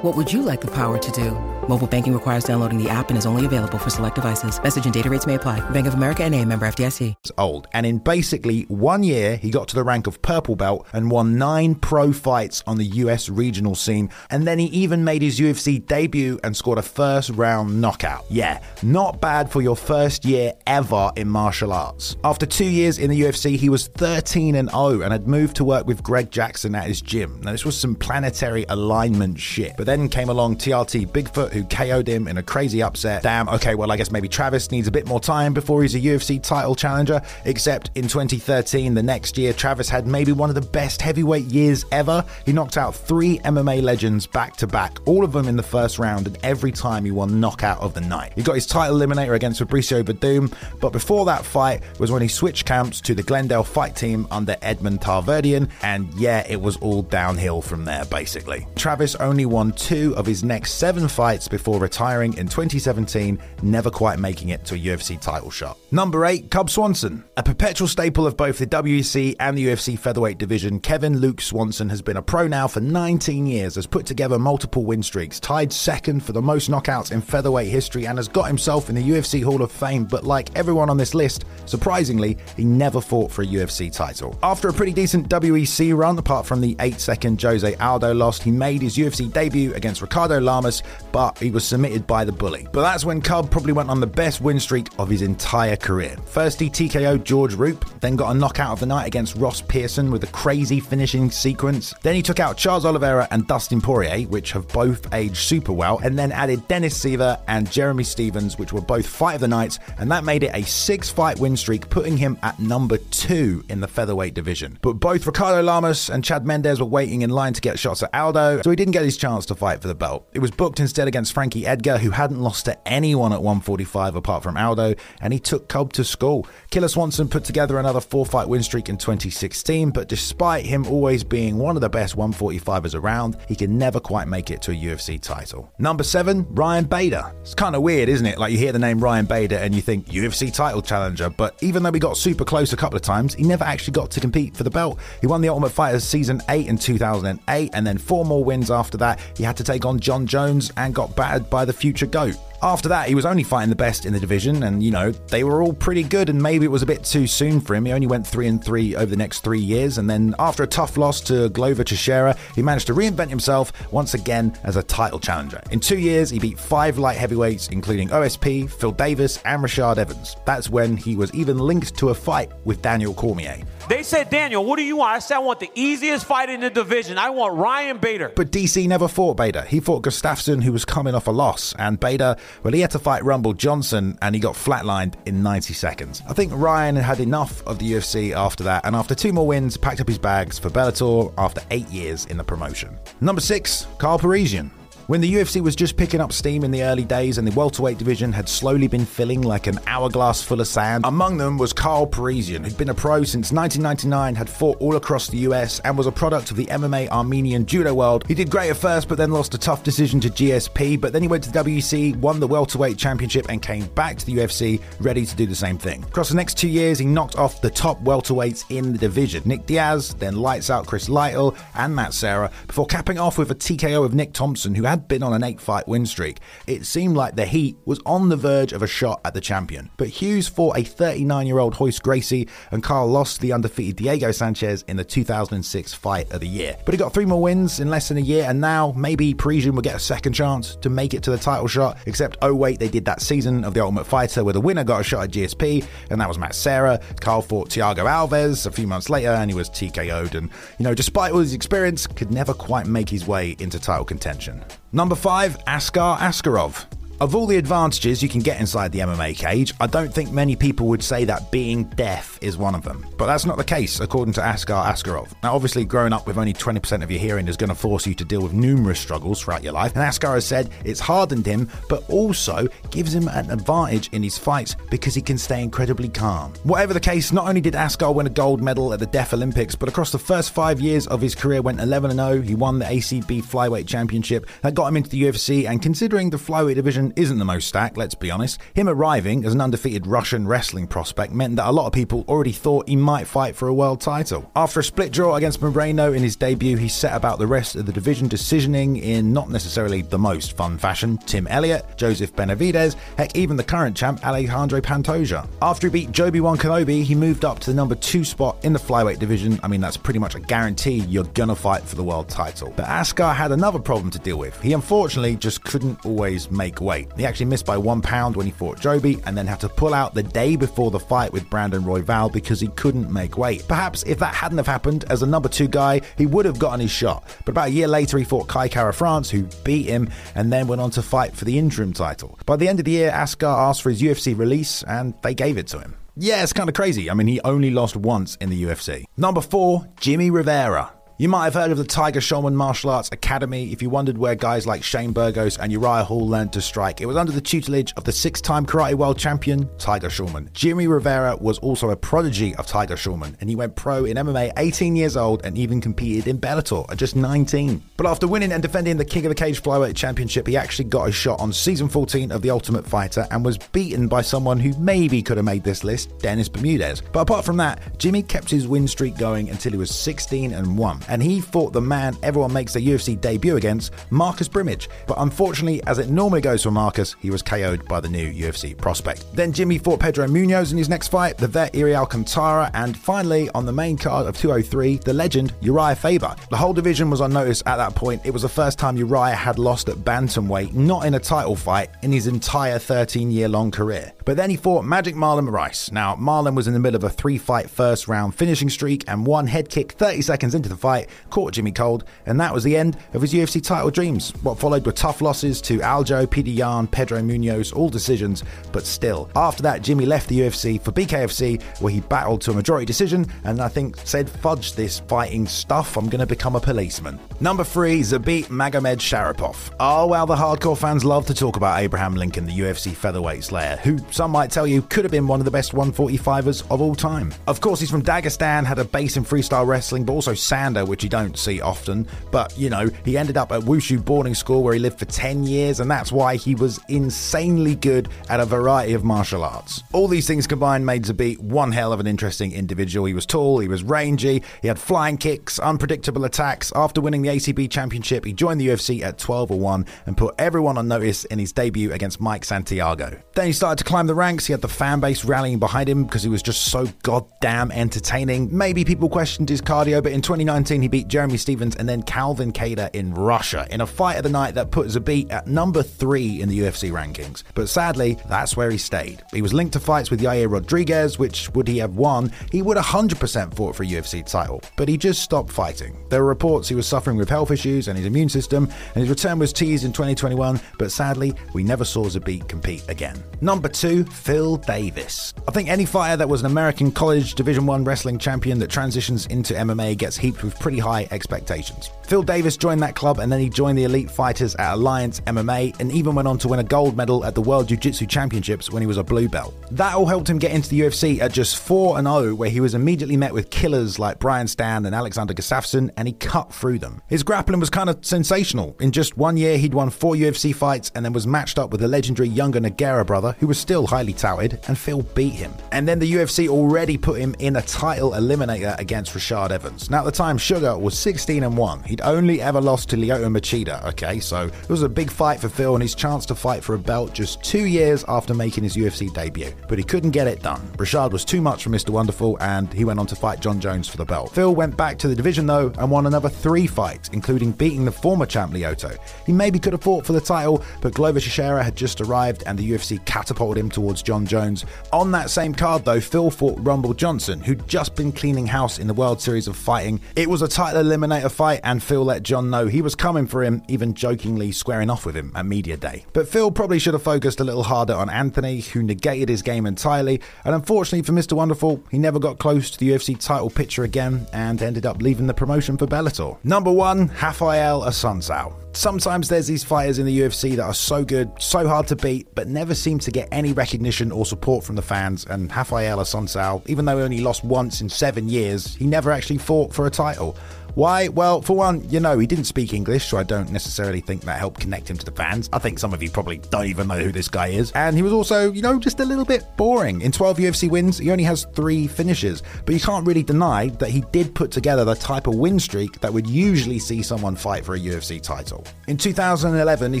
What 0.02 0.14
would 0.14 0.30
you 0.30 0.42
like 0.42 0.60
the 0.60 0.66
power 0.66 0.98
to 0.98 1.10
do? 1.12 1.30
Mobile 1.68 1.86
banking 1.86 2.12
requires 2.12 2.44
downloading 2.44 2.76
the 2.76 2.88
app 2.88 3.08
and 3.08 3.16
is 3.16 3.24
only 3.24 3.46
available 3.46 3.78
for 3.78 3.88
select 3.88 4.14
devices. 4.14 4.62
Message 4.62 4.84
and 4.84 4.92
data 4.92 5.08
rates 5.08 5.26
may 5.26 5.36
apply. 5.36 5.58
Bank 5.70 5.86
of 5.86 5.94
America 5.94 6.22
and 6.22 6.34
a 6.34 6.44
member 6.44 6.66
FDIC. 6.66 7.14
Old. 7.38 7.66
And 7.72 7.86
in 7.86 7.98
basically 7.98 8.64
one 8.64 9.02
year, 9.02 9.36
he 9.36 9.50
got 9.50 9.68
to 9.68 9.74
the 9.74 9.82
rank 9.82 10.06
of 10.06 10.20
purple 10.20 10.54
belt 10.54 10.86
and 10.92 11.10
won 11.10 11.38
nine 11.38 11.74
pro 11.74 12.12
fights 12.12 12.62
on 12.66 12.76
the 12.76 12.84
US 12.84 13.30
regional 13.30 13.74
scene. 13.74 14.10
And 14.28 14.46
then 14.46 14.58
he 14.58 14.66
even 14.66 15.02
made 15.02 15.22
his 15.22 15.40
UFC 15.40 15.84
debut 15.84 16.38
and 16.44 16.54
scored 16.54 16.76
a 16.76 16.82
first 16.82 17.30
round 17.30 17.80
knockout. 17.80 18.26
Yeah, 18.28 18.60
not 18.82 19.22
bad 19.22 19.50
for 19.50 19.62
your 19.62 19.76
first 19.76 20.26
year 20.26 20.52
ever 20.66 21.10
in 21.16 21.26
martial 21.26 21.72
arts. 21.72 22.16
After 22.22 22.44
two 22.44 22.68
years 22.68 22.98
in 22.98 23.10
the 23.10 23.22
UFC, 23.22 23.56
he 23.56 23.70
was 23.70 23.88
13 23.88 24.56
and 24.56 24.68
0 24.70 25.00
and 25.00 25.10
had 25.10 25.26
moved 25.26 25.56
to 25.56 25.64
work 25.64 25.86
with 25.86 26.02
Greg 26.02 26.30
Jackson 26.30 26.74
at 26.74 26.84
his 26.84 27.00
gym. 27.00 27.40
Now, 27.40 27.52
this 27.52 27.64
was 27.64 27.80
some 27.80 27.94
planetary 27.94 28.66
alignment 28.68 29.40
shit. 29.40 29.72
But 29.76 29.85
then 29.86 30.08
came 30.08 30.28
along 30.28 30.56
TRT 30.56 31.06
Bigfoot, 31.06 31.52
who 31.52 31.64
KO'd 31.64 32.08
him 32.08 32.28
in 32.28 32.38
a 32.38 32.42
crazy 32.42 32.82
upset. 32.82 33.22
Damn, 33.22 33.48
okay, 33.48 33.74
well, 33.74 33.90
I 33.92 33.96
guess 33.96 34.10
maybe 34.10 34.28
Travis 34.28 34.70
needs 34.70 34.88
a 34.88 34.90
bit 34.90 35.06
more 35.06 35.20
time 35.20 35.54
before 35.54 35.82
he's 35.82 35.94
a 35.94 36.00
UFC 36.00 36.42
title 36.42 36.74
challenger. 36.74 37.22
Except 37.44 37.90
in 37.94 38.08
2013, 38.08 38.94
the 38.94 39.02
next 39.02 39.38
year, 39.38 39.52
Travis 39.52 39.88
had 39.88 40.06
maybe 40.06 40.32
one 40.32 40.48
of 40.48 40.54
the 40.54 40.60
best 40.60 41.00
heavyweight 41.00 41.44
years 41.44 41.84
ever. 41.92 42.24
He 42.44 42.52
knocked 42.52 42.76
out 42.76 42.94
three 42.94 43.38
MMA 43.38 43.82
legends 43.82 44.26
back 44.26 44.56
to 44.56 44.66
back, 44.66 44.98
all 45.06 45.24
of 45.24 45.32
them 45.32 45.46
in 45.48 45.56
the 45.56 45.62
first 45.62 45.98
round, 45.98 46.26
and 46.26 46.36
every 46.42 46.72
time 46.72 47.04
he 47.04 47.10
won 47.10 47.40
knockout 47.40 47.80
of 47.80 47.94
the 47.94 48.00
night. 48.00 48.32
He 48.34 48.42
got 48.42 48.54
his 48.54 48.66
title 48.66 48.98
eliminator 48.98 49.34
against 49.34 49.60
Fabricio 49.60 50.02
Werdum, 50.02 50.52
but 50.80 50.92
before 50.92 51.24
that 51.26 51.44
fight 51.44 51.82
was 52.00 52.10
when 52.10 52.22
he 52.22 52.28
switched 52.28 52.66
camps 52.66 53.00
to 53.02 53.14
the 53.14 53.22
Glendale 53.22 53.62
fight 53.62 53.94
team 53.94 54.26
under 54.30 54.56
Edmond 54.62 55.00
Tarverdyan, 55.00 55.70
and 55.82 56.12
yeah, 56.14 56.44
it 56.48 56.60
was 56.60 56.76
all 56.78 57.02
downhill 57.02 57.62
from 57.62 57.84
there, 57.84 58.04
basically. 58.06 58.66
Travis 58.74 59.14
only 59.16 59.46
won 59.46 59.72
two 59.76 60.14
of 60.16 60.26
his 60.26 60.42
next 60.42 60.72
seven 60.72 61.06
fights 61.08 61.48
before 61.48 61.78
retiring 61.78 62.36
in 62.38 62.48
2017, 62.48 63.38
never 63.62 63.90
quite 63.90 64.18
making 64.18 64.48
it 64.48 64.64
to 64.64 64.74
a 64.74 64.78
UFC 64.78 65.20
title 65.20 65.50
shot. 65.50 65.78
Number 65.90 66.24
8, 66.24 66.50
Cub 66.50 66.70
Swanson. 66.70 67.24
A 67.36 67.42
perpetual 67.42 67.86
staple 67.86 68.26
of 68.26 68.36
both 68.36 68.58
the 68.58 68.66
WEC 68.66 69.36
and 69.38 69.56
the 69.56 69.66
UFC 69.66 69.98
featherweight 69.98 70.38
division, 70.38 70.80
Kevin 70.80 71.18
Luke 71.18 71.40
Swanson 71.40 71.88
has 71.88 72.02
been 72.02 72.16
a 72.16 72.22
pro 72.22 72.46
now 72.46 72.66
for 72.66 72.80
19 72.80 73.46
years, 73.46 73.74
has 73.76 73.86
put 73.86 74.06
together 74.06 74.38
multiple 74.38 74.84
win 74.84 75.02
streaks, 75.02 75.38
tied 75.38 75.72
second 75.72 76.24
for 76.24 76.32
the 76.32 76.42
most 76.42 76.70
knockouts 76.70 77.12
in 77.12 77.20
featherweight 77.20 77.68
history, 77.68 78.06
and 78.06 78.18
has 78.18 78.28
got 78.28 78.46
himself 78.48 78.88
in 78.88 78.94
the 78.94 79.02
UFC 79.02 79.42
Hall 79.44 79.62
of 79.62 79.70
Fame. 79.70 80.04
But 80.04 80.24
like 80.24 80.56
everyone 80.56 80.90
on 80.90 80.96
this 80.96 81.14
list, 81.14 81.44
surprisingly, 81.66 82.38
he 82.56 82.64
never 82.64 83.00
fought 83.00 83.30
for 83.30 83.42
a 83.42 83.46
UFC 83.46 83.92
title. 83.92 84.38
After 84.42 84.68
a 84.68 84.72
pretty 84.72 84.92
decent 84.92 85.28
WEC 85.28 85.96
run, 85.96 86.18
apart 86.18 86.46
from 86.46 86.60
the 86.60 86.76
8 86.80 87.00
second 87.00 87.40
Jose 87.40 87.74
Aldo 87.76 88.14
loss, 88.14 88.40
he 88.40 88.50
made 88.50 88.82
his 88.82 88.96
UFC 88.96 89.32
debut 89.32 89.65
against 89.74 90.02
Ricardo 90.02 90.40
Lamas, 90.40 90.82
but 91.12 91.38
he 91.38 91.50
was 91.50 91.64
submitted 91.64 92.06
by 92.06 92.24
the 92.24 92.32
bully. 92.32 92.66
But 92.72 92.82
that's 92.82 93.04
when 93.04 93.20
Cub 93.20 93.50
probably 93.50 93.72
went 93.72 93.90
on 93.90 94.00
the 94.00 94.06
best 94.06 94.40
win 94.40 94.60
streak 94.60 94.88
of 94.98 95.08
his 95.08 95.22
entire 95.22 95.76
career. 95.76 96.16
First, 96.26 96.60
he 96.60 96.70
TKO'd 96.70 97.24
George 97.24 97.54
Roop, 97.54 97.84
then 98.00 98.16
got 98.16 98.34
a 98.34 98.38
knockout 98.38 98.72
of 98.72 98.80
the 98.80 98.86
night 98.86 99.06
against 99.06 99.36
Ross 99.36 99.60
Pearson 99.60 100.10
with 100.10 100.24
a 100.24 100.28
crazy 100.28 100.80
finishing 100.80 101.30
sequence. 101.30 101.94
Then 102.02 102.14
he 102.14 102.22
took 102.22 102.40
out 102.40 102.56
Charles 102.56 102.84
Oliveira 102.84 103.28
and 103.30 103.46
Dustin 103.46 103.80
Poirier, 103.80 104.26
which 104.28 104.52
have 104.52 104.68
both 104.68 105.12
aged 105.12 105.36
super 105.36 105.72
well, 105.72 105.98
and 106.02 106.18
then 106.18 106.32
added 106.32 106.66
Dennis 106.68 106.98
Siver 107.02 107.40
and 107.48 107.70
Jeremy 107.70 108.04
Stephens, 108.04 108.58
which 108.58 108.72
were 108.72 108.80
both 108.80 109.06
fight 109.06 109.34
of 109.34 109.40
the 109.40 109.48
nights, 109.48 109.78
and 109.98 110.10
that 110.10 110.24
made 110.24 110.42
it 110.42 110.54
a 110.54 110.62
six 110.62 111.10
fight 111.10 111.38
win 111.38 111.56
streak, 111.56 111.88
putting 111.90 112.16
him 112.16 112.38
at 112.42 112.58
number 112.58 112.98
two 113.10 113.64
in 113.68 113.80
the 113.80 113.88
featherweight 113.88 114.34
division. 114.34 114.78
But 114.82 114.94
both 114.94 115.26
Ricardo 115.26 115.62
Lamas 115.62 116.10
and 116.10 116.22
Chad 116.22 116.46
Mendes 116.46 116.80
were 116.80 116.86
waiting 116.86 117.22
in 117.22 117.30
line 117.30 117.52
to 117.54 117.60
get 117.60 117.78
shots 117.78 118.02
at 118.02 118.14
Aldo, 118.14 118.62
so 118.62 118.70
he 118.70 118.76
didn't 118.76 118.92
get 118.92 119.04
his 119.04 119.16
chance 119.16 119.46
to 119.46 119.54
fight 119.56 119.82
for 119.82 119.88
the 119.88 119.94
belt. 119.94 120.26
It 120.32 120.38
was 120.38 120.50
booked 120.50 120.80
instead 120.80 121.08
against 121.08 121.32
Frankie 121.32 121.66
Edgar, 121.66 121.98
who 121.98 122.10
hadn't 122.10 122.40
lost 122.40 122.66
to 122.66 122.88
anyone 122.88 123.32
at 123.32 123.42
145 123.42 124.16
apart 124.16 124.42
from 124.42 124.56
Aldo, 124.56 124.94
and 125.20 125.32
he 125.32 125.38
took 125.38 125.68
Cub 125.68 125.92
to 125.94 126.04
school. 126.04 126.46
Killer 126.70 126.88
Swanson 126.88 127.28
put 127.28 127.44
together 127.44 127.78
another 127.78 128.00
four 128.00 128.26
fight 128.26 128.48
win 128.48 128.62
streak 128.62 128.88
in 128.88 128.96
2016, 128.96 129.90
but 129.90 130.08
despite 130.08 130.66
him 130.66 130.86
always 130.86 131.24
being 131.24 131.58
one 131.58 131.76
of 131.76 131.80
the 131.80 131.88
best 131.88 132.16
145ers 132.16 132.94
around, 132.94 133.36
he 133.48 133.56
could 133.56 133.70
never 133.70 134.00
quite 134.00 134.28
make 134.28 134.50
it 134.50 134.62
to 134.62 134.70
a 134.70 134.74
UFC 134.74 135.20
title. 135.20 135.72
Number 135.78 136.04
seven, 136.04 136.46
Ryan 136.50 136.84
Bader. 136.84 137.32
It's 137.40 137.54
kind 137.54 137.74
of 137.74 137.82
weird, 137.82 138.08
isn't 138.08 138.26
it? 138.26 138.38
Like 138.38 138.52
you 138.52 138.58
hear 138.58 138.72
the 138.72 138.78
name 138.78 139.00
Ryan 139.00 139.26
Bader 139.26 139.56
and 139.56 139.74
you 139.74 139.82
think 139.82 140.06
UFC 140.06 140.52
title 140.52 140.82
challenger, 140.82 141.30
but 141.30 141.56
even 141.62 141.82
though 141.82 141.90
we 141.90 141.98
got 141.98 142.16
super 142.16 142.44
close 142.44 142.72
a 142.72 142.76
couple 142.76 142.96
of 142.96 143.02
times, 143.02 143.34
he 143.34 143.42
never 143.42 143.64
actually 143.64 143.92
got 143.92 144.10
to 144.12 144.20
compete 144.20 144.56
for 144.56 144.64
the 144.64 144.70
belt. 144.70 144.98
He 145.20 145.26
won 145.26 145.40
the 145.40 145.48
Ultimate 145.48 145.70
Fighter 145.70 146.00
season 146.00 146.42
8 146.48 146.66
in 146.66 146.78
2008, 146.78 147.70
and 147.72 147.86
then 147.86 147.98
four 147.98 148.24
more 148.24 148.44
wins 148.44 148.70
after 148.70 148.98
that. 148.98 149.20
He 149.36 149.44
had 149.46 149.56
to 149.58 149.64
take 149.64 149.84
on 149.84 150.00
Jon 150.00 150.26
Jones 150.26 150.72
and 150.76 150.94
got 150.94 151.16
battered 151.16 151.48
by 151.48 151.64
the 151.64 151.72
future 151.72 152.06
GOAT. 152.06 152.36
After 152.62 152.88
that, 152.88 153.08
he 153.08 153.14
was 153.14 153.26
only 153.26 153.42
fighting 153.42 153.70
the 153.70 153.76
best 153.76 154.06
in 154.06 154.12
the 154.12 154.20
division, 154.20 154.62
and 154.62 154.82
you 154.82 154.90
know 154.90 155.12
they 155.12 155.44
were 155.44 155.62
all 155.62 155.72
pretty 155.72 156.02
good. 156.02 156.28
And 156.28 156.42
maybe 156.42 156.64
it 156.64 156.70
was 156.70 156.82
a 156.82 156.86
bit 156.86 157.04
too 157.04 157.26
soon 157.26 157.60
for 157.60 157.74
him. 157.74 157.84
He 157.84 157.92
only 157.92 158.06
went 158.06 158.26
three 158.26 158.46
and 158.46 158.62
three 158.62 158.96
over 158.96 159.06
the 159.06 159.16
next 159.16 159.40
three 159.40 159.60
years, 159.60 159.98
and 159.98 160.08
then 160.08 160.34
after 160.38 160.62
a 160.62 160.66
tough 160.66 160.96
loss 160.96 161.20
to 161.22 161.48
Glover 161.50 161.84
Teixeira, 161.84 162.36
he 162.54 162.62
managed 162.62 162.86
to 162.88 162.94
reinvent 162.94 163.28
himself 163.28 163.72
once 163.92 164.14
again 164.14 164.56
as 164.64 164.76
a 164.76 164.82
title 164.82 165.18
challenger. 165.18 165.62
In 165.70 165.80
two 165.80 165.98
years, 165.98 166.30
he 166.30 166.38
beat 166.38 166.58
five 166.58 166.98
light 166.98 167.16
heavyweights, 167.16 167.68
including 167.68 168.08
OSP, 168.08 168.70
Phil 168.70 168.92
Davis, 168.92 169.40
and 169.44 169.62
Rashad 169.62 169.98
Evans. 169.98 170.36
That's 170.44 170.70
when 170.70 170.96
he 170.96 171.16
was 171.16 171.32
even 171.34 171.58
linked 171.58 171.96
to 171.98 172.10
a 172.10 172.14
fight 172.14 172.50
with 172.64 172.82
Daniel 172.82 173.14
Cormier. 173.14 173.62
They 173.88 174.02
said, 174.02 174.30
Daniel, 174.30 174.64
what 174.64 174.76
do 174.76 174.82
you 174.82 174.96
want? 174.96 175.12
I 175.12 175.18
said, 175.20 175.36
I 175.36 175.38
want 175.38 175.60
the 175.60 175.70
easiest 175.76 176.26
fight 176.26 176.50
in 176.50 176.60
the 176.60 176.70
division. 176.70 177.18
I 177.18 177.30
want 177.30 177.54
Ryan 177.56 177.98
Bader. 177.98 178.32
But 178.34 178.50
DC 178.50 178.88
never 178.88 179.06
fought 179.06 179.36
Bader. 179.36 179.62
He 179.62 179.78
fought 179.78 180.02
Gustafsson, 180.02 180.62
who 180.62 180.72
was 180.72 180.84
coming 180.84 181.14
off 181.14 181.28
a 181.28 181.30
loss. 181.30 181.72
And 181.78 182.00
Bader, 182.00 182.36
well, 182.62 182.72
he 182.72 182.80
had 182.80 182.90
to 182.92 182.98
fight 182.98 183.24
Rumble 183.24 183.52
Johnson, 183.52 184.18
and 184.22 184.34
he 184.34 184.40
got 184.40 184.54
flatlined 184.54 185.14
in 185.26 185.42
90 185.42 185.74
seconds. 185.74 186.22
I 186.28 186.32
think 186.32 186.52
Ryan 186.54 186.96
had 186.96 187.20
enough 187.20 187.66
of 187.66 187.78
the 187.78 187.92
UFC 187.92 188.32
after 188.32 188.64
that, 188.64 188.84
and 188.84 188.96
after 188.96 189.14
two 189.14 189.32
more 189.32 189.46
wins, 189.46 189.76
packed 189.76 190.00
up 190.00 190.08
his 190.08 190.18
bags 190.18 190.58
for 190.58 190.70
Bellator 190.70 191.32
after 191.38 191.60
eight 191.70 191.88
years 191.88 192.26
in 192.26 192.36
the 192.36 192.44
promotion. 192.44 192.96
Number 193.20 193.40
six, 193.40 193.86
Karo 193.98 194.18
Parisyan. 194.18 194.70
When 195.06 195.20
the 195.20 195.32
UFC 195.32 195.60
was 195.60 195.76
just 195.76 195.96
picking 195.96 196.20
up 196.20 196.32
steam 196.32 196.64
in 196.64 196.72
the 196.72 196.82
early 196.82 197.04
days 197.04 197.38
and 197.38 197.46
the 197.46 197.54
welterweight 197.54 197.96
division 197.96 198.32
had 198.32 198.48
slowly 198.48 198.88
been 198.88 199.04
filling 199.04 199.40
like 199.40 199.68
an 199.68 199.78
hourglass 199.86 200.42
full 200.42 200.60
of 200.60 200.66
sand, 200.66 201.04
among 201.06 201.36
them 201.36 201.58
was 201.58 201.72
Karo 201.72 202.06
Parisyan, 202.06 202.64
who'd 202.64 202.76
been 202.76 202.88
a 202.88 202.94
pro 202.94 203.22
since 203.22 203.52
1999, 203.52 204.34
had 204.34 204.50
fought 204.50 204.80
all 204.80 204.96
across 204.96 205.28
the 205.28 205.38
US, 205.38 205.78
and 205.84 205.96
was 205.96 206.08
a 206.08 206.12
product 206.12 206.50
of 206.50 206.56
the 206.56 206.66
MMA 206.66 207.08
Armenian 207.10 207.66
judo 207.66 207.94
world. 207.94 208.26
He 208.26 208.34
did 208.34 208.50
great 208.50 208.68
at 208.68 208.78
first, 208.78 209.06
but 209.06 209.16
then 209.16 209.30
lost 209.30 209.54
a 209.54 209.58
tough 209.58 209.84
decision 209.84 210.18
to 210.22 210.28
GSP, 210.28 211.00
but 211.00 211.12
then 211.12 211.22
he 211.22 211.28
went 211.28 211.44
to 211.44 211.52
the 211.52 211.60
WEC, 211.60 212.16
won 212.16 212.40
the 212.40 212.48
welterweight 212.48 212.98
championship, 212.98 213.46
and 213.48 213.62
came 213.62 213.86
back 213.94 214.16
to 214.18 214.26
the 214.26 214.38
UFC 214.38 214.82
ready 214.98 215.24
to 215.24 215.36
do 215.36 215.46
the 215.46 215.54
same 215.54 215.78
thing. 215.78 216.02
Across 216.02 216.30
the 216.30 216.34
next 216.34 216.58
two 216.58 216.66
years, 216.68 216.98
he 216.98 217.06
knocked 217.06 217.36
off 217.36 217.60
the 217.60 217.70
top 217.70 218.02
welterweights 218.02 218.64
in 218.70 218.90
the 218.90 218.98
division 218.98 219.44
Nick 219.46 219.66
Diaz, 219.66 220.14
then 220.14 220.34
lights 220.34 220.68
out 220.68 220.88
Chris 220.88 221.08
Lytle 221.08 221.56
and 221.76 221.94
Matt 221.94 222.12
Serra, 222.12 222.50
before 222.66 222.86
capping 222.86 223.20
off 223.20 223.38
with 223.38 223.52
a 223.52 223.54
TKO 223.54 224.04
of 224.04 224.12
Nick 224.12 224.32
Thompson, 224.32 224.74
who 224.74 224.82
had 224.82 224.95
been 224.96 225.22
on 225.22 225.32
an 225.32 225.44
eight 225.44 225.60
fight 225.60 225.86
win 225.86 226.06
streak. 226.06 226.38
It 226.66 226.86
seemed 226.86 227.16
like 227.16 227.36
the 227.36 227.46
Heat 227.46 227.76
was 227.84 228.00
on 228.06 228.28
the 228.28 228.36
verge 228.36 228.72
of 228.72 228.82
a 228.82 228.86
shot 228.86 229.20
at 229.24 229.34
the 229.34 229.40
champion. 229.40 229.90
But 229.96 230.08
Hughes 230.08 230.48
fought 230.48 230.78
a 230.78 230.82
39 230.82 231.46
year 231.46 231.58
old 231.58 231.78
Royce 231.80 231.98
Gracie, 231.98 232.48
and 232.70 232.82
Karo 232.82 233.06
lost 233.06 233.40
the 233.40 233.52
undefeated 233.52 233.96
Diego 233.96 234.32
Sanchez 234.32 234.82
in 234.88 234.96
the 234.96 235.04
2006 235.04 235.94
fight 235.94 236.30
of 236.32 236.40
the 236.40 236.48
year. 236.48 236.76
But 236.84 236.94
he 236.94 236.98
got 236.98 237.12
three 237.12 237.24
more 237.24 237.40
wins 237.40 237.80
in 237.80 237.90
less 237.90 238.08
than 238.08 238.16
a 238.16 238.20
year, 238.20 238.44
and 238.48 238.60
now 238.60 238.92
maybe 238.96 239.34
Parisyan 239.34 239.72
will 239.72 239.82
get 239.82 239.96
a 239.96 240.00
second 240.00 240.32
chance 240.32 240.76
to 240.76 240.90
make 240.90 241.14
it 241.14 241.22
to 241.24 241.30
the 241.30 241.38
title 241.38 241.68
shot. 241.68 241.98
Except, 242.06 242.36
oh 242.42 242.54
wait, 242.54 242.78
they 242.78 242.88
did 242.88 243.04
that 243.04 243.20
season 243.20 243.64
of 243.64 243.74
The 243.74 243.80
Ultimate 243.80 244.06
Fighter 244.06 244.44
where 244.44 244.52
the 244.52 244.60
winner 244.60 244.84
got 244.84 245.00
a 245.00 245.04
shot 245.04 245.24
at 245.24 245.30
GSP, 245.30 245.86
and 246.10 246.20
that 246.20 246.28
was 246.28 246.38
Matt 246.38 246.54
Serra. 246.54 247.00
Karo 247.20 247.40
fought 247.40 247.70
Thiago 247.70 248.04
Alves 248.06 248.66
a 248.66 248.70
few 248.70 248.86
months 248.86 249.10
later, 249.10 249.30
and 249.30 249.50
he 249.50 249.54
was 249.54 249.70
TKO'd. 249.70 250.34
And, 250.34 250.50
you 250.78 250.84
know, 250.84 250.94
despite 250.94 251.32
all 251.32 251.40
his 251.40 251.54
experience, 251.54 252.06
could 252.06 252.30
never 252.30 252.54
quite 252.54 252.86
make 252.86 253.08
his 253.08 253.26
way 253.26 253.56
into 253.58 253.78
title 253.78 254.04
contention. 254.04 254.64
Number 254.92 255.16
five, 255.16 255.56
Askar 255.66 256.18
Askarov. 256.18 256.86
Of 257.18 257.34
all 257.34 257.46
the 257.46 257.56
advantages 257.56 258.22
you 258.22 258.28
can 258.28 258.42
get 258.42 258.60
inside 258.60 258.92
the 258.92 258.98
MMA 258.98 259.34
cage, 259.38 259.72
I 259.80 259.86
don't 259.86 260.12
think 260.12 260.32
many 260.32 260.54
people 260.54 260.86
would 260.88 261.02
say 261.02 261.24
that 261.24 261.50
being 261.50 261.84
deaf 261.84 262.38
is 262.42 262.58
one 262.58 262.74
of 262.74 262.82
them. 262.82 263.06
But 263.16 263.24
that's 263.24 263.46
not 263.46 263.56
the 263.56 263.64
case, 263.64 264.00
according 264.00 264.34
to 264.34 264.42
Askar 264.42 264.74
Askarov. 264.74 265.32
Now, 265.42 265.54
obviously, 265.54 265.86
growing 265.86 266.12
up 266.12 266.26
with 266.26 266.36
only 266.36 266.52
20% 266.52 267.02
of 267.02 267.10
your 267.10 267.18
hearing 267.18 267.48
is 267.48 267.56
going 267.56 267.70
to 267.70 267.74
force 267.74 268.06
you 268.06 268.14
to 268.16 268.24
deal 268.24 268.42
with 268.42 268.52
numerous 268.52 269.00
struggles 269.00 269.40
throughout 269.40 269.64
your 269.64 269.72
life. 269.72 269.94
And 269.94 270.02
Askar 270.02 270.34
has 270.34 270.44
said 270.44 270.68
it's 270.84 271.00
hardened 271.00 271.46
him, 271.46 271.70
but 271.88 272.08
also 272.10 272.68
gives 272.90 273.14
him 273.14 273.28
an 273.28 273.50
advantage 273.50 274.10
in 274.12 274.22
his 274.22 274.36
fights 274.36 274.76
because 274.90 275.14
he 275.14 275.22
can 275.22 275.38
stay 275.38 275.62
incredibly 275.62 276.10
calm. 276.10 276.52
Whatever 276.64 276.92
the 276.92 277.00
case, 277.00 277.32
not 277.32 277.48
only 277.48 277.62
did 277.62 277.74
Askar 277.74 278.12
win 278.12 278.26
a 278.26 278.30
gold 278.30 278.60
medal 278.60 278.92
at 278.92 278.98
the 278.98 279.06
Deaf 279.06 279.32
Olympics, 279.32 279.74
but 279.74 279.88
across 279.88 280.12
the 280.12 280.18
first 280.18 280.50
five 280.52 280.82
years 280.82 281.06
of 281.06 281.22
his 281.22 281.34
career 281.34 281.62
went 281.62 281.80
11 281.80 282.10
0. 282.10 282.42
He 282.42 282.54
won 282.54 282.78
the 282.78 282.84
ACB 282.84 283.42
Flyweight 283.42 283.86
Championship. 283.86 284.46
That 284.60 284.74
got 284.74 284.88
him 284.88 284.98
into 284.98 285.08
the 285.08 285.22
UFC, 285.22 285.66
and 285.66 285.80
considering 285.80 286.28
the 286.28 286.36
flyweight 286.36 286.74
division 286.74 287.05
isn't 287.16 287.38
the 287.38 287.44
most 287.44 287.68
stacked, 287.68 287.96
let's 287.96 288.14
be 288.14 288.30
honest. 288.30 288.60
Him 288.74 288.88
arriving 288.88 289.44
as 289.44 289.54
an 289.54 289.60
undefeated 289.60 290.06
Russian 290.06 290.48
wrestling 290.48 290.86
prospect 290.86 291.32
meant 291.32 291.56
that 291.56 291.68
a 291.68 291.72
lot 291.72 291.86
of 291.86 291.92
people 291.92 292.24
already 292.28 292.52
thought 292.52 292.88
he 292.88 292.96
might 292.96 293.26
fight 293.26 293.54
for 293.54 293.68
a 293.68 293.74
world 293.74 294.00
title. 294.00 294.50
After 294.56 294.80
a 294.80 294.84
split 294.84 295.12
draw 295.12 295.36
against 295.36 295.60
Moreno 295.62 296.12
in 296.12 296.22
his 296.22 296.36
debut, 296.36 296.76
he 296.76 296.88
set 296.88 297.14
about 297.14 297.38
the 297.38 297.46
rest 297.46 297.76
of 297.76 297.86
the 297.86 297.92
division 297.92 298.28
decisioning 298.28 299.00
in 299.00 299.32
not 299.32 299.50
necessarily 299.50 300.02
the 300.02 300.18
most 300.18 300.56
fun 300.56 300.78
fashion. 300.78 301.18
Tim 301.18 301.46
Elliott, 301.46 301.84
Joseph 301.96 302.34
Benavidez, 302.34 302.96
heck, 303.16 303.36
even 303.36 303.56
the 303.56 303.64
current 303.64 303.96
champ 303.96 304.26
Alexandre 304.26 304.80
Pantoja. 304.80 305.46
After 305.62 305.88
he 305.88 305.92
beat 305.92 306.12
Joby 306.12 306.40
Wan 306.40 306.56
Kenobi, 306.56 307.02
he 307.02 307.14
moved 307.14 307.44
up 307.44 307.58
to 307.60 307.70
the 307.70 307.76
number 307.76 307.94
two 307.94 308.24
spot 308.24 308.56
in 308.64 308.72
the 308.72 308.78
flyweight 308.78 309.18
division. 309.18 309.60
I 309.62 309.68
mean, 309.68 309.80
that's 309.80 309.96
pretty 309.96 310.18
much 310.18 310.34
a 310.34 310.40
guarantee 310.40 311.00
you're 311.00 311.24
gonna 311.24 311.54
fight 311.54 311.82
for 311.82 311.96
the 311.96 312.04
world 312.04 312.28
title. 312.28 312.72
But 312.76 312.86
Askar 312.86 313.32
had 313.32 313.52
another 313.52 313.78
problem 313.78 314.10
to 314.10 314.18
deal 314.18 314.38
with. 314.38 314.60
He 314.60 314.72
unfortunately 314.72 315.36
just 315.36 315.62
couldn't 315.64 316.04
always 316.04 316.50
make 316.50 316.80
weight. 316.96 317.08
He 317.16 317.26
actually 317.26 317.46
missed 317.46 317.66
by 317.66 317.76
one 317.76 318.00
pound 318.00 318.36
when 318.36 318.46
he 318.46 318.52
fought 318.52 318.80
Joby 318.80 319.18
and 319.26 319.36
then 319.36 319.46
had 319.46 319.60
to 319.60 319.68
pull 319.68 319.94
out 319.94 320.14
the 320.14 320.22
day 320.22 320.56
before 320.56 320.90
the 320.90 321.00
fight 321.00 321.32
with 321.32 321.48
Brandon 321.50 321.82
Royval 321.82 322.32
because 322.32 322.60
he 322.60 322.68
couldn't 322.68 323.12
make 323.12 323.36
weight. 323.36 323.66
Perhaps 323.68 324.02
if 324.04 324.18
that 324.18 324.34
hadn't 324.34 324.58
have 324.58 324.66
happened, 324.66 325.04
as 325.10 325.22
a 325.22 325.26
number 325.26 325.48
two 325.48 325.68
guy, 325.68 326.00
he 326.16 326.26
would 326.26 326.46
have 326.46 326.58
gotten 326.58 326.80
his 326.80 326.90
shot. 326.90 327.24
But 327.44 327.52
about 327.52 327.68
a 327.68 327.72
year 327.72 327.88
later, 327.88 328.18
he 328.18 328.24
fought 328.24 328.48
Kai 328.48 328.68
Kara 328.68 328.92
France, 328.92 329.30
who 329.30 329.42
beat 329.64 329.86
him, 329.86 330.08
and 330.34 330.52
then 330.52 330.66
went 330.68 330.80
on 330.80 330.90
to 330.92 331.02
fight 331.02 331.34
for 331.36 331.44
the 331.44 331.58
interim 331.58 331.92
title. 331.92 332.38
By 332.46 332.56
the 332.56 332.68
end 332.68 332.78
of 332.78 332.84
the 332.84 332.92
year, 332.92 333.10
Askar 333.10 333.46
asked 333.46 333.82
for 333.82 333.90
his 333.90 334.02
UFC 334.02 334.36
release, 334.36 334.82
and 334.84 335.14
they 335.22 335.34
gave 335.34 335.58
it 335.58 335.66
to 335.68 335.78
him. 335.78 335.94
Yeah, 336.16 336.42
it's 336.42 336.54
kind 336.54 336.68
of 336.68 336.74
crazy. 336.74 337.10
I 337.10 337.14
mean, 337.14 337.26
he 337.26 337.40
only 337.42 337.70
lost 337.70 337.94
once 337.94 338.36
in 338.36 338.48
the 338.48 338.62
UFC. 338.62 339.04
Number 339.18 339.42
four, 339.42 339.86
Jimmy 340.00 340.30
Rivera. 340.30 340.95
You 341.18 341.30
might 341.30 341.44
have 341.44 341.54
heard 341.54 341.70
of 341.70 341.78
the 341.78 341.84
Tiger 341.84 342.20
Schulmann 342.20 342.52
Martial 342.52 342.90
Arts 342.90 343.08
Academy 343.10 343.72
if 343.72 343.80
you 343.80 343.88
wondered 343.88 344.18
where 344.18 344.34
guys 344.34 344.66
like 344.66 344.82
Shane 344.82 345.12
Burgos 345.12 345.56
and 345.56 345.72
Uriah 345.72 346.04
Hall 346.04 346.28
learned 346.28 346.52
to 346.52 346.60
strike. 346.60 347.00
It 347.00 347.06
was 347.06 347.16
under 347.16 347.32
the 347.32 347.40
tutelage 347.40 347.94
of 347.96 348.04
the 348.04 348.12
six 348.12 348.42
time 348.42 348.66
karate 348.66 348.92
world 348.92 349.18
champion, 349.18 349.66
Tiger 349.78 350.08
Schulmann. 350.08 350.52
Jimmy 350.52 350.86
Rivera 350.86 351.34
was 351.34 351.58
also 351.60 351.88
a 351.88 351.96
prodigy 351.96 352.54
of 352.56 352.66
Tiger 352.66 352.96
Schulmann, 352.96 353.34
and 353.40 353.48
he 353.48 353.56
went 353.56 353.76
pro 353.76 354.04
in 354.04 354.18
MMA 354.18 354.52
18 354.58 354.94
years 354.94 355.16
old 355.16 355.42
and 355.46 355.56
even 355.56 355.80
competed 355.80 356.26
in 356.26 356.38
Bellator 356.38 356.84
at 356.92 356.98
just 356.98 357.16
19. 357.16 357.82
But 357.96 358.04
after 358.04 358.28
winning 358.28 358.52
and 358.52 358.62
defending 358.62 358.98
the 358.98 359.04
King 359.06 359.24
of 359.24 359.30
the 359.30 359.36
Cage 359.36 359.62
Flyweight 359.62 359.96
Championship, 359.96 360.46
he 360.46 360.54
actually 360.54 360.90
got 360.90 361.08
a 361.08 361.12
shot 361.12 361.40
on 361.40 361.50
season 361.50 361.88
14 361.88 362.30
of 362.30 362.42
The 362.42 362.50
Ultimate 362.50 362.86
Fighter 362.86 363.26
and 363.30 363.42
was 363.42 363.56
beaten 363.56 364.06
by 364.06 364.20
someone 364.20 364.60
who 364.60 364.78
maybe 364.78 365.22
could 365.22 365.38
have 365.38 365.46
made 365.46 365.64
this 365.64 365.82
list, 365.82 366.18
Dennis 366.18 366.50
Bermudez. 366.50 367.00
But 367.00 367.20
apart 367.20 367.46
from 367.46 367.56
that, 367.56 367.98
Jimmy 367.98 368.22
kept 368.22 368.50
his 368.50 368.68
win 368.68 368.86
streak 368.86 369.16
going 369.16 369.48
until 369.48 369.72
he 369.72 369.78
was 369.78 369.90
16 369.90 370.52
and 370.52 370.76
1 370.76 371.05
and 371.08 371.22
he 371.22 371.40
fought 371.40 371.72
the 371.72 371.80
man 371.80 372.16
everyone 372.22 372.52
makes 372.52 372.72
their 372.72 372.82
UFC 372.82 373.20
debut 373.20 373.56
against, 373.56 373.92
Marcus 374.10 374.48
Brimage. 374.48 374.88
But 375.06 375.18
unfortunately, 375.18 375.82
as 375.86 375.98
it 375.98 376.10
normally 376.10 376.40
goes 376.40 376.62
for 376.62 376.70
Marcus, 376.70 377.16
he 377.20 377.30
was 377.30 377.42
KO'd 377.42 377.86
by 377.88 378.00
the 378.00 378.08
new 378.08 378.32
UFC 378.32 378.76
prospect. 378.76 379.24
Then 379.34 379.52
Jimmy 379.52 379.78
fought 379.78 380.00
Pedro 380.00 380.26
Munhoz 380.26 380.72
in 380.72 380.78
his 380.78 380.88
next 380.88 381.08
fight, 381.08 381.38
the 381.38 381.48
vet 381.48 381.72
Iuri 381.72 381.94
Alcantara, 381.94 382.70
and 382.74 382.96
finally, 382.96 383.48
on 383.50 383.66
the 383.66 383.72
main 383.72 383.96
card 383.96 384.26
of 384.26 384.36
203, 384.36 384.96
the 384.98 385.12
legend 385.12 385.54
Uriah 385.60 385.96
Faber. 385.96 386.34
The 386.50 386.56
whole 386.56 386.72
division 386.72 387.10
was 387.10 387.20
on 387.20 387.32
notice 387.32 387.62
at 387.66 387.76
that 387.76 387.94
point. 387.94 388.22
It 388.24 388.32
was 388.32 388.42
the 388.42 388.48
first 388.48 388.78
time 388.78 388.96
Uriah 388.96 389.34
had 389.34 389.58
lost 389.58 389.88
at 389.88 389.96
bantamweight, 389.96 390.72
not 390.74 391.06
in 391.06 391.14
a 391.14 391.20
title 391.20 391.56
fight, 391.56 391.90
in 392.02 392.12
his 392.12 392.26
entire 392.26 392.78
13 392.78 393.30
year 393.30 393.48
long 393.48 393.70
career. 393.70 394.12
But 394.24 394.36
then 394.36 394.50
he 394.50 394.56
fought 394.56 394.84
Magic 394.84 395.14
Marlon 395.14 395.48
Moraes. 395.48 395.92
Now, 395.92 396.16
Marlon 396.16 396.54
was 396.54 396.66
in 396.66 396.74
the 396.74 396.80
middle 396.80 396.96
of 396.96 397.04
a 397.04 397.10
three 397.10 397.38
fight 397.38 397.70
first 397.70 398.08
round 398.08 398.34
finishing 398.34 398.70
streak, 398.70 399.04
and 399.08 399.26
one 399.26 399.46
head 399.46 399.68
kick 399.68 399.92
30 399.92 400.22
seconds 400.22 400.54
into 400.54 400.68
the 400.68 400.76
fight 400.76 400.95
caught 401.30 401.52
Jimmy 401.52 401.72
cold, 401.72 402.04
and 402.26 402.40
that 402.40 402.52
was 402.52 402.64
the 402.64 402.76
end 402.76 402.96
of 403.14 403.22
his 403.22 403.32
UFC 403.32 403.62
title 403.62 403.90
dreams. 403.90 404.30
What 404.42 404.58
followed 404.58 404.86
were 404.86 404.92
tough 404.92 405.20
losses 405.20 405.60
to 405.62 405.78
Aljo, 405.78 406.26
Petr 406.26 406.54
Yan, 406.54 406.86
Pedro 406.86 407.20
Munhoz, 407.20 407.74
all 407.74 407.88
decisions, 407.88 408.42
but 408.72 408.86
still. 408.86 409.30
After 409.36 409.62
that, 409.62 409.82
Jimmy 409.82 410.06
left 410.06 410.28
the 410.28 410.40
UFC 410.40 410.80
for 410.80 410.92
BKFC, 410.92 411.62
where 411.80 411.92
he 411.92 412.00
battled 412.00 412.40
to 412.42 412.50
a 412.50 412.54
majority 412.54 412.86
decision, 412.86 413.26
and 413.44 413.60
I 413.60 413.68
think 413.68 413.96
said, 414.04 414.28
fudge 414.28 414.72
this 414.72 415.00
fighting 415.00 415.46
stuff, 415.46 415.96
I'm 415.96 416.08
gonna 416.08 416.26
become 416.26 416.56
a 416.56 416.60
policeman. 416.60 417.18
Number 417.40 417.64
three, 417.64 418.00
Zabit 418.00 418.46
Magomedsharipov. 418.46 419.74
Oh, 419.80 420.06
well, 420.06 420.26
the 420.26 420.36
hardcore 420.36 420.76
fans 420.76 421.04
love 421.04 421.26
to 421.26 421.34
talk 421.34 421.56
about 421.56 421.80
Abraham 421.80 422.14
Lincoln, 422.14 422.46
the 422.46 422.58
UFC 422.58 422.94
featherweight 422.94 423.44
slayer, 423.44 423.76
who 423.76 423.98
some 424.10 424.30
might 424.30 424.50
tell 424.50 424.66
you 424.66 424.82
could 424.82 425.04
have 425.04 425.12
been 425.12 425.26
one 425.26 425.40
of 425.40 425.44
the 425.44 425.50
best 425.50 425.72
145ers 425.72 426.64
of 426.70 426.80
all 426.80 426.94
time. 426.94 427.32
Of 427.46 427.60
course, 427.60 427.80
he's 427.80 427.90
from 427.90 428.02
Dagestan, 428.02 428.64
had 428.64 428.78
a 428.78 428.84
base 428.84 429.16
in 429.16 429.24
freestyle 429.24 429.66
wrestling, 429.66 430.04
but 430.04 430.12
also 430.12 430.32
Sanda, 430.32 430.85
which 430.86 431.02
he 431.02 431.08
don't 431.08 431.38
see 431.38 431.60
often. 431.60 432.06
But, 432.30 432.56
you 432.58 432.70
know, 432.70 432.88
he 433.04 433.18
ended 433.18 433.36
up 433.36 433.52
at 433.52 433.62
Wushu 433.62 434.04
boarding 434.04 434.34
school 434.34 434.62
where 434.62 434.74
he 434.74 434.80
lived 434.80 434.98
for 434.98 435.04
10 435.04 435.44
years, 435.44 435.80
and 435.80 435.90
that's 435.90 436.12
why 436.12 436.36
he 436.36 436.54
was 436.54 436.80
insanely 436.88 437.74
good 437.74 438.08
at 438.28 438.40
a 438.40 438.44
variety 438.44 438.94
of 438.94 439.04
martial 439.04 439.44
arts. 439.44 439.82
All 439.92 440.08
these 440.08 440.26
things 440.26 440.46
combined 440.46 440.86
made 440.86 441.04
Zabit 441.04 441.38
one 441.38 441.72
hell 441.72 441.92
of 441.92 442.00
an 442.00 442.06
interesting 442.06 442.52
individual. 442.52 443.06
He 443.06 443.14
was 443.14 443.26
tall, 443.26 443.58
he 443.58 443.68
was 443.68 443.82
rangy, 443.82 444.42
he 444.62 444.68
had 444.68 444.78
flying 444.78 445.16
kicks, 445.16 445.58
unpredictable 445.58 446.24
attacks. 446.24 446.72
After 446.74 447.00
winning 447.00 447.22
the 447.22 447.28
ACB 447.28 447.70
championship, 447.70 448.24
he 448.24 448.32
joined 448.32 448.60
the 448.60 448.68
UFC 448.68 449.02
at 449.02 449.18
12 449.18 449.50
1 449.50 449.86
and 450.06 450.16
put 450.16 450.34
everyone 450.38 450.78
on 450.78 450.88
notice 450.88 451.24
in 451.26 451.38
his 451.38 451.52
debut 451.52 451.92
against 451.92 452.20
Mike 452.20 452.44
Santiago. 452.44 453.20
Then 453.34 453.46
he 453.46 453.52
started 453.52 453.78
to 453.78 453.84
climb 453.84 454.06
the 454.06 454.14
ranks. 454.14 454.46
He 454.46 454.52
had 454.52 454.62
the 454.62 454.68
fan 454.68 455.00
base 455.00 455.24
rallying 455.24 455.58
behind 455.58 455.88
him 455.88 456.04
because 456.04 456.22
he 456.22 456.28
was 456.28 456.42
just 456.42 456.66
so 456.66 456.86
goddamn 457.02 457.70
entertaining. 457.70 458.56
Maybe 458.56 458.84
people 458.84 459.08
questioned 459.08 459.48
his 459.48 459.60
cardio, 459.60 460.02
but 460.02 460.12
in 460.12 460.22
2019 460.22 460.75
he 460.82 460.88
beat 460.88 461.08
Jeremy 461.08 461.36
Stephens 461.36 461.76
and 461.76 461.88
then 461.88 462.02
Calvin 462.02 462.52
Kattar 462.52 462.94
in 462.94 463.14
Russia 463.14 463.66
in 463.70 463.80
a 463.80 463.86
fight 463.86 464.16
of 464.16 464.22
the 464.22 464.28
night 464.28 464.54
that 464.54 464.70
put 464.70 464.88
Zabit 464.88 465.30
at 465.32 465.46
number 465.46 465.82
three 465.82 466.40
in 466.40 466.48
the 466.48 466.58
UFC 466.58 466.90
rankings. 466.90 467.42
But 467.54 467.68
sadly, 467.68 468.18
that's 468.28 468.56
where 468.56 468.70
he 468.70 468.78
stayed. 468.78 469.22
He 469.32 469.42
was 469.42 469.54
linked 469.54 469.72
to 469.74 469.80
fights 469.80 470.10
with 470.10 470.20
Yair 470.20 470.50
Rodriguez, 470.50 471.18
which 471.18 471.50
would 471.54 471.68
he 471.68 471.78
have 471.78 471.96
won, 471.96 472.32
he 472.50 472.62
would 472.62 472.76
100% 472.76 473.54
fought 473.54 473.76
for 473.76 473.82
a 473.82 473.86
UFC 473.86 474.24
title. 474.24 474.62
But 474.76 474.88
he 474.88 474.96
just 474.96 475.22
stopped 475.22 475.50
fighting. 475.50 475.96
There 476.08 476.22
were 476.22 476.28
reports 476.28 476.68
he 476.68 476.74
was 476.74 476.86
suffering 476.86 477.16
with 477.16 477.28
health 477.28 477.50
issues 477.50 477.88
and 477.88 477.96
his 477.96 478.06
immune 478.06 478.28
system, 478.28 478.64
and 478.94 479.02
his 479.02 479.10
return 479.10 479.38
was 479.38 479.52
teased 479.52 479.84
in 479.84 479.92
2021, 479.92 480.60
but 480.78 480.92
sadly, 480.92 481.34
we 481.54 481.62
never 481.62 481.84
saw 481.84 482.04
Zabit 482.04 482.48
compete 482.48 482.84
again. 482.88 483.22
Number 483.40 483.68
two, 483.68 484.04
Phil 484.04 484.56
Davis. 484.56 485.34
I 485.48 485.52
think 485.52 485.68
any 485.68 485.84
fighter 485.84 486.16
that 486.16 486.28
was 486.28 486.40
an 486.40 486.46
American 486.46 486.90
college 486.90 487.34
Division 487.34 487.66
1 487.66 487.84
wrestling 487.84 488.18
champion 488.18 488.58
that 488.58 488.70
transitions 488.70 489.26
into 489.26 489.54
MMA 489.54 489.96
gets 489.96 490.16
heaped 490.16 490.42
with 490.42 490.58
pretty 490.66 490.78
high 490.80 491.06
expectations. 491.12 491.92
Phil 492.02 492.24
Davis 492.24 492.56
joined 492.56 492.82
that 492.82 492.96
club 492.96 493.20
and 493.20 493.30
then 493.30 493.38
he 493.38 493.48
joined 493.48 493.78
the 493.78 493.84
elite 493.84 494.10
fighters 494.10 494.56
at 494.56 494.74
Alliance 494.74 495.20
MMA 495.20 495.78
and 495.78 495.92
even 495.92 496.16
went 496.16 496.26
on 496.26 496.38
to 496.38 496.48
win 496.48 496.58
a 496.58 496.64
gold 496.64 496.96
medal 496.96 497.24
at 497.24 497.36
the 497.36 497.40
World 497.40 497.68
Jiu 497.68 497.76
Jitsu 497.76 498.06
Championships 498.06 498.68
when 498.70 498.80
he 498.80 498.86
was 498.88 498.96
a 498.96 499.04
blue 499.04 499.28
belt. 499.28 499.54
That 499.70 499.94
all 499.94 500.06
helped 500.06 500.28
him 500.28 500.38
get 500.38 500.50
into 500.50 500.68
the 500.68 500.80
UFC 500.80 501.20
at 501.20 501.32
just 501.32 501.56
4 501.58 502.02
0, 502.02 502.34
where 502.34 502.50
he 502.50 502.58
was 502.58 502.74
immediately 502.74 503.16
met 503.16 503.32
with 503.32 503.50
killers 503.50 504.00
like 504.00 504.18
Brian 504.18 504.48
Stann 504.48 504.86
and 504.86 504.94
Alexander 504.94 505.34
Gustafsson 505.34 505.90
and 505.96 506.08
he 506.08 506.14
cut 506.14 506.52
through 506.52 506.80
them. 506.80 507.00
His 507.06 507.22
grappling 507.22 507.60
was 507.60 507.70
kind 507.70 507.88
of 507.88 508.04
sensational. 508.04 508.76
In 508.80 508.90
just 508.90 509.16
one 509.16 509.36
year, 509.36 509.56
he'd 509.56 509.74
won 509.74 509.90
four 509.90 510.14
UFC 510.14 510.52
fights 510.52 510.90
and 510.96 511.04
then 511.04 511.12
was 511.12 511.28
matched 511.28 511.60
up 511.60 511.70
with 511.70 511.80
the 511.80 511.88
legendary 511.88 512.28
younger 512.28 512.60
Nogueira 512.60 513.06
brother, 513.06 513.36
who 513.38 513.46
was 513.46 513.58
still 513.58 513.86
highly 513.86 514.12
touted, 514.12 514.58
and 514.66 514.76
Phil 514.76 515.02
beat 515.14 515.34
him. 515.34 515.52
And 515.70 515.86
then 515.86 516.00
the 516.00 516.12
UFC 516.12 516.48
already 516.48 516.96
put 516.96 517.20
him 517.20 517.36
in 517.38 517.54
a 517.54 517.62
title 517.62 518.12
eliminator 518.12 518.76
against 518.80 519.12
Rashad 519.12 519.50
Evans. 519.50 519.90
Now, 519.90 519.98
at 519.98 520.04
the 520.04 520.12
time, 520.12 520.38
Sugar 520.56 520.78
was 520.78 520.98
16 520.98 521.42
and 521.42 521.54
1. 521.54 521.82
He'd 521.82 522.00
only 522.00 522.40
ever 522.40 522.62
lost 522.62 522.88
to 522.88 522.96
Lyoto 522.96 523.26
Machida, 523.26 523.84
okay? 523.88 524.18
So 524.20 524.46
it 524.46 524.68
was 524.70 524.82
a 524.82 524.88
big 524.88 525.10
fight 525.10 525.38
for 525.38 525.50
Phil 525.50 525.74
and 525.74 525.82
his 525.82 525.94
chance 525.94 526.24
to 526.24 526.34
fight 526.34 526.64
for 526.64 526.74
a 526.74 526.78
belt 526.78 527.12
just 527.12 527.42
two 527.42 527.66
years 527.66 528.06
after 528.08 528.32
making 528.32 528.64
his 528.64 528.74
UFC 528.74 529.12
debut. 529.12 529.52
But 529.68 529.76
he 529.76 529.84
couldn't 529.84 530.12
get 530.12 530.26
it 530.26 530.42
done. 530.42 530.62
Rashad 530.78 531.10
was 531.10 531.26
too 531.26 531.42
much 531.42 531.62
for 531.62 531.68
Mr. 531.68 531.90
Wonderful 531.90 532.38
and 532.40 532.72
he 532.72 532.86
went 532.86 532.98
on 532.98 533.06
to 533.08 533.14
fight 533.14 533.40
Jon 533.40 533.60
Jones 533.60 533.86
for 533.86 533.98
the 533.98 534.06
belt. 534.06 534.32
Phil 534.32 534.54
went 534.54 534.78
back 534.78 534.96
to 535.00 535.08
the 535.08 535.14
division 535.14 535.44
though 535.44 535.70
and 535.78 535.90
won 535.90 536.06
another 536.06 536.30
three 536.30 536.66
fights, 536.66 537.10
including 537.12 537.52
beating 537.52 537.84
the 537.84 537.92
former 537.92 538.24
champ 538.24 538.54
Lyoto. 538.54 538.96
He 539.26 539.34
maybe 539.34 539.58
could 539.58 539.74
have 539.74 539.82
fought 539.82 540.06
for 540.06 540.14
the 540.14 540.22
title, 540.22 540.64
but 540.80 540.94
Glover 540.94 541.20
Teixeira 541.20 541.62
had 541.62 541.76
just 541.76 542.00
arrived 542.00 542.44
and 542.46 542.58
the 542.58 542.70
UFC 542.70 543.04
catapulted 543.04 543.62
him 543.62 543.68
towards 543.68 544.02
Jon 544.02 544.24
Jones. 544.24 544.64
On 544.90 545.10
that 545.10 545.28
same 545.28 545.52
card 545.52 545.84
though, 545.84 546.00
Phil 546.00 546.30
fought 546.30 546.58
Rumble 546.60 546.94
Johnson, 546.94 547.42
who'd 547.42 547.68
just 547.68 547.94
been 547.94 548.10
cleaning 548.10 548.46
house 548.46 548.78
in 548.78 548.86
the 548.86 548.94
World 548.94 549.20
Series 549.20 549.48
of 549.48 549.54
Fighting. 549.54 550.00
It 550.16 550.30
was 550.30 550.40
a 550.40 550.45
title 550.48 550.82
eliminator 550.82 551.30
fight 551.30 551.60
and 551.64 551.82
Phil 551.82 552.04
let 552.04 552.22
Jon 552.22 552.50
know 552.50 552.66
he 552.66 552.82
was 552.82 552.94
coming 552.94 553.26
for 553.26 553.42
him, 553.42 553.62
even 553.68 553.94
jokingly 553.94 554.52
squaring 554.52 554.90
off 554.90 555.06
with 555.06 555.16
him 555.16 555.32
at 555.34 555.46
Media 555.46 555.76
Day. 555.76 556.04
But 556.12 556.28
Phil 556.28 556.50
probably 556.50 556.78
should 556.78 556.94
have 556.94 557.02
focused 557.02 557.40
a 557.40 557.44
little 557.44 557.62
harder 557.62 557.94
on 557.94 558.10
Anthony, 558.10 558.60
who 558.60 558.82
negated 558.82 559.28
his 559.28 559.42
game 559.42 559.66
entirely, 559.66 560.20
and 560.44 560.54
unfortunately 560.54 561.02
for 561.02 561.12
Mr. 561.12 561.32
Wonderful, 561.32 561.82
he 561.90 561.98
never 561.98 562.18
got 562.18 562.38
close 562.38 562.70
to 562.70 562.78
the 562.78 562.90
UFC 562.90 563.18
title 563.18 563.50
picture 563.50 563.84
again 563.84 564.26
and 564.32 564.62
ended 564.62 564.86
up 564.86 565.00
leaving 565.00 565.26
the 565.26 565.34
promotion 565.34 565.76
for 565.76 565.86
Bellator. 565.86 566.36
Number 566.44 566.72
one, 566.72 567.10
Rafael 567.22 567.82
Assunção. 567.82 568.65
Sometimes 568.76 569.30
there's 569.30 569.46
these 569.46 569.64
fighters 569.64 569.98
in 569.98 570.04
the 570.04 570.20
UFC 570.20 570.54
that 570.54 570.62
are 570.62 570.74
so 570.74 571.02
good, 571.02 571.32
so 571.38 571.66
hard 571.66 571.86
to 571.86 571.96
beat, 571.96 572.26
but 572.34 572.46
never 572.46 572.74
seem 572.74 572.98
to 572.98 573.10
get 573.10 573.26
any 573.32 573.54
recognition 573.54 574.12
or 574.12 574.26
support 574.26 574.64
from 574.64 574.76
the 574.76 574.82
fans. 574.82 575.24
And 575.24 575.50
Rafael 575.50 575.96
Assunção, 575.96 576.60
even 576.68 576.84
though 576.84 576.98
he 576.98 577.02
only 577.02 577.20
lost 577.22 577.42
once 577.42 577.80
in 577.80 577.88
seven 577.88 578.28
years, 578.28 578.76
he 578.76 578.86
never 578.86 579.10
actually 579.10 579.38
fought 579.38 579.72
for 579.72 579.86
a 579.86 579.90
title. 579.90 580.36
Why? 580.76 581.08
Well, 581.08 581.40
for 581.40 581.56
one, 581.56 581.88
you 581.88 582.00
know, 582.00 582.18
he 582.18 582.26
didn't 582.26 582.44
speak 582.44 582.74
English, 582.74 583.06
so 583.06 583.16
I 583.16 583.22
don't 583.22 583.50
necessarily 583.50 584.02
think 584.02 584.20
that 584.24 584.38
helped 584.38 584.60
connect 584.60 584.90
him 584.90 584.98
to 584.98 585.06
the 585.06 585.10
fans. 585.10 585.48
I 585.50 585.58
think 585.58 585.78
some 585.78 585.94
of 585.94 586.02
you 586.02 586.10
probably 586.10 586.36
don't 586.36 586.66
even 586.66 586.86
know 586.86 586.98
who 586.98 587.12
this 587.12 587.28
guy 587.28 587.46
is. 587.46 587.72
And 587.72 587.96
he 587.96 588.02
was 588.02 588.12
also, 588.12 588.52
you 588.52 588.60
know, 588.60 588.78
just 588.78 589.00
a 589.00 589.04
little 589.06 589.24
bit 589.24 589.42
boring. 589.56 590.02
In 590.02 590.12
12 590.12 590.36
UFC 590.36 590.70
wins, 590.70 590.98
he 590.98 591.10
only 591.10 591.24
has 591.24 591.46
three 591.54 591.86
finishes, 591.86 592.42
but 592.66 592.74
you 592.74 592.80
can't 592.82 593.06
really 593.06 593.22
deny 593.22 593.68
that 593.68 593.88
he 593.88 594.02
did 594.12 594.34
put 594.34 594.50
together 594.50 594.84
the 594.84 594.94
type 594.96 595.26
of 595.26 595.36
win 595.36 595.58
streak 595.58 595.98
that 596.00 596.12
would 596.12 596.26
usually 596.26 596.78
see 596.78 597.00
someone 597.00 597.36
fight 597.36 597.64
for 597.64 597.74
a 597.74 597.80
UFC 597.80 598.20
title. 598.20 598.62
In 598.86 598.98
2011, 598.98 599.94
he 599.94 600.00